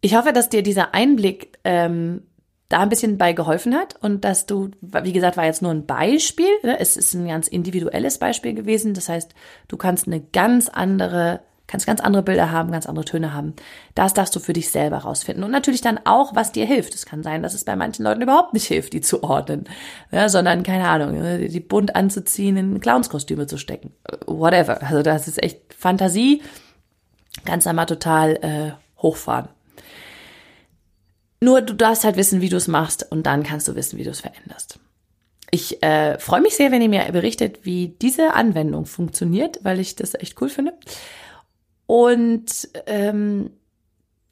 Ich 0.00 0.14
hoffe, 0.14 0.32
dass 0.32 0.48
dir 0.48 0.62
dieser 0.62 0.94
Einblick 0.94 1.58
ähm, 1.64 2.22
da 2.68 2.80
ein 2.80 2.88
bisschen 2.88 3.18
bei 3.18 3.32
geholfen 3.32 3.74
hat 3.74 3.96
und 4.00 4.24
dass 4.24 4.46
du, 4.46 4.70
wie 4.80 5.12
gesagt, 5.12 5.36
war 5.36 5.44
jetzt 5.44 5.62
nur 5.62 5.72
ein 5.72 5.86
Beispiel. 5.86 6.50
Ne? 6.62 6.78
Es 6.78 6.96
ist 6.96 7.14
ein 7.14 7.26
ganz 7.26 7.48
individuelles 7.48 8.18
Beispiel 8.18 8.54
gewesen. 8.54 8.94
Das 8.94 9.08
heißt, 9.08 9.34
du 9.68 9.76
kannst 9.76 10.06
eine 10.06 10.20
ganz 10.20 10.68
andere, 10.68 11.40
Kannst 11.70 11.86
ganz 11.86 12.00
andere 12.00 12.24
Bilder 12.24 12.50
haben, 12.50 12.72
ganz 12.72 12.86
andere 12.86 13.04
Töne 13.04 13.32
haben. 13.32 13.54
Das 13.94 14.12
darfst 14.12 14.34
du 14.34 14.40
für 14.40 14.52
dich 14.52 14.70
selber 14.70 14.98
rausfinden. 14.98 15.44
Und 15.44 15.52
natürlich 15.52 15.80
dann 15.80 16.00
auch, 16.04 16.34
was 16.34 16.50
dir 16.50 16.66
hilft. 16.66 16.96
Es 16.96 17.06
kann 17.06 17.22
sein, 17.22 17.44
dass 17.44 17.54
es 17.54 17.62
bei 17.62 17.76
manchen 17.76 18.02
Leuten 18.02 18.22
überhaupt 18.22 18.54
nicht 18.54 18.66
hilft, 18.66 18.92
die 18.92 19.00
zu 19.00 19.22
ordnen. 19.22 19.68
Ja, 20.10 20.28
sondern, 20.28 20.64
keine 20.64 20.88
Ahnung, 20.88 21.22
die 21.48 21.60
bunt 21.60 21.94
anzuziehen, 21.94 22.56
in 22.56 22.80
Clownskostüme 22.80 23.46
zu 23.46 23.56
stecken. 23.56 23.92
Whatever. 24.26 24.82
Also 24.82 25.02
das 25.02 25.28
ist 25.28 25.40
echt 25.40 25.60
Fantasie. 25.72 26.42
Ganz 27.44 27.68
einmal 27.68 27.86
total 27.86 28.34
äh, 28.42 28.72
hochfahren. 29.00 29.48
Nur 31.40 31.62
du 31.62 31.74
darfst 31.74 32.04
halt 32.04 32.16
wissen, 32.16 32.40
wie 32.40 32.50
du 32.50 32.56
es 32.56 32.68
machst 32.68 33.10
und 33.10 33.24
dann 33.24 33.42
kannst 33.42 33.66
du 33.66 33.74
wissen, 33.74 33.98
wie 33.98 34.04
du 34.04 34.10
es 34.10 34.20
veränderst. 34.20 34.78
Ich 35.50 35.82
äh, 35.82 36.18
freue 36.18 36.42
mich 36.42 36.54
sehr, 36.54 36.70
wenn 36.70 36.82
ihr 36.82 36.88
mir 36.88 37.10
berichtet, 37.10 37.60
wie 37.64 37.88
diese 38.00 38.34
Anwendung 38.34 38.86
funktioniert, 38.86 39.58
weil 39.62 39.80
ich 39.80 39.96
das 39.96 40.14
echt 40.14 40.40
cool 40.40 40.48
finde. 40.48 40.74
Und 41.86 42.68
ähm, 42.86 43.50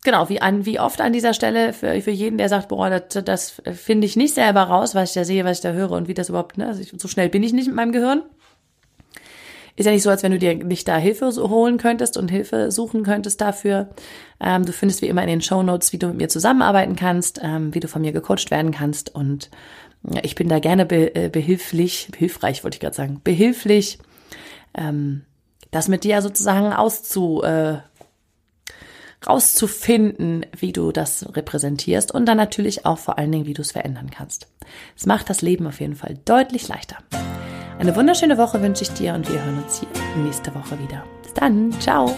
genau, 0.05 0.29
wie 0.29 0.41
an, 0.41 0.65
wie 0.65 0.79
oft 0.79 1.01
an 1.01 1.13
dieser 1.13 1.35
Stelle 1.35 1.73
für, 1.73 2.01
für 2.03 2.11
jeden, 2.13 2.39
der 2.39 2.49
sagt, 2.49 2.69
boah, 2.69 2.89
das, 2.89 3.25
das 3.25 3.63
finde 3.73 4.07
ich 4.07 4.17
nicht 4.17 4.35
selber 4.35 4.63
raus, 4.63 4.95
was 4.95 5.11
ich 5.11 5.15
da 5.15 5.25
sehe, 5.25 5.45
was 5.45 5.59
ich 5.59 5.63
da 5.63 5.73
höre 5.73 5.91
und 5.93 6.07
wie 6.07 6.15
das 6.15 6.29
überhaupt, 6.29 6.57
ne, 6.57 6.69
also 6.69 6.81
ich, 6.81 6.93
so 6.97 7.09
schnell 7.09 7.31
bin 7.31 7.43
ich 7.43 7.53
nicht 7.53 7.67
mit 7.67 7.75
meinem 7.75 7.93
Gehirn. 7.93 8.23
Ist 9.79 9.87
ja 9.87 9.93
nicht 9.93 10.03
so, 10.03 10.11
als 10.11 10.25
wenn 10.25 10.33
du 10.33 10.41
dir 10.41 10.57
nicht 10.57 10.89
da 10.89 10.97
Hilfe 10.97 11.31
holen 11.37 11.79
könntest 11.79 12.17
und 12.17 12.33
Hilfe 12.33 12.73
suchen 12.73 13.05
könntest 13.05 13.41
dafür. 13.41 13.91
Ähm, 14.41 14.65
du 14.65 14.73
findest 14.73 15.03
wie 15.03 15.07
immer 15.07 15.23
in 15.23 15.29
den 15.29 15.41
Show 15.41 15.63
Notes, 15.63 15.93
wie 15.93 15.99
du 15.99 16.09
mit 16.09 16.17
mir 16.17 16.29
zusammenarbeiten 16.29 16.97
kannst, 16.97 17.41
ähm, 17.45 17.73
wie 17.73 17.79
du 17.79 17.87
von 17.87 18.03
mir 18.03 18.11
gecoacht 18.11 18.51
werden 18.51 18.73
kannst 18.73 19.15
und 19.15 19.51
ich 20.23 20.35
bin 20.35 20.49
da 20.49 20.59
gerne 20.59 20.85
be, 20.85 21.15
äh, 21.15 21.29
behilflich, 21.29 22.09
hilfreich 22.17 22.65
wollte 22.65 22.77
ich 22.77 22.81
gerade 22.81 22.97
sagen, 22.97 23.21
behilflich, 23.23 23.99
ähm, 24.75 25.25
das 25.71 25.87
mit 25.87 26.03
dir 26.03 26.23
sozusagen 26.23 26.73
auszu, 26.73 27.43
äh, 27.43 27.79
rauszufinden, 29.27 30.47
wie 30.57 30.73
du 30.73 30.91
das 30.91 31.37
repräsentierst 31.37 32.13
und 32.13 32.27
dann 32.27 32.37
natürlich 32.37 32.85
auch 32.85 32.99
vor 32.99 33.19
allen 33.19 33.31
Dingen, 33.31 33.47
wie 33.47 33.55
du 33.55 33.63
es 33.63 33.73
verändern 33.73 34.11
kannst. 34.11 34.49
Es 34.97 35.07
macht 35.07 35.31
das 35.31 35.43
Leben 35.43 35.67
auf 35.67 35.81
jeden 35.81 35.97
Fall 35.97 36.19
deutlich 36.25 36.69
leichter. 36.69 36.99
Eine 37.79 37.95
wunderschöne 37.95 38.37
Woche 38.39 38.61
wünsche 38.61 38.83
ich 38.83 38.91
dir 38.91 39.15
und 39.15 39.31
wir 39.31 39.41
hören 39.41 39.63
uns 39.63 39.79
hier 39.79 39.89
nächste 40.25 40.53
Woche 40.53 40.77
wieder. 40.81 41.05
Bis 41.23 41.33
dann, 41.33 41.73
ciao. 41.81 42.17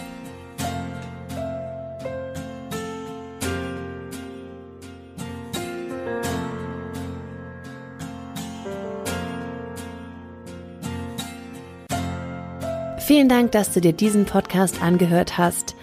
Vielen 12.99 13.29
Dank, 13.29 13.53
dass 13.53 13.75
du 13.75 13.83
dir 13.83 13.92
diesen 13.92 14.25
Podcast 14.25 14.83
angehört 14.83 15.37
hast. 15.37 15.75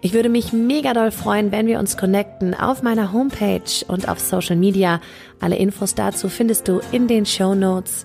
Ich 0.00 0.14
würde 0.14 0.30
mich 0.30 0.52
mega 0.52 0.94
doll 0.94 1.12
freuen, 1.12 1.52
wenn 1.52 1.68
wir 1.68 1.78
uns 1.78 1.96
connecten 1.96 2.54
auf 2.54 2.82
meiner 2.82 3.12
Homepage 3.12 3.86
und 3.86 4.08
auf 4.08 4.18
Social 4.18 4.56
Media. 4.56 5.00
Alle 5.38 5.54
Infos 5.54 5.94
dazu 5.94 6.28
findest 6.28 6.66
du 6.66 6.80
in 6.90 7.06
den 7.06 7.24
Show 7.24 7.54
Notes. 7.54 8.04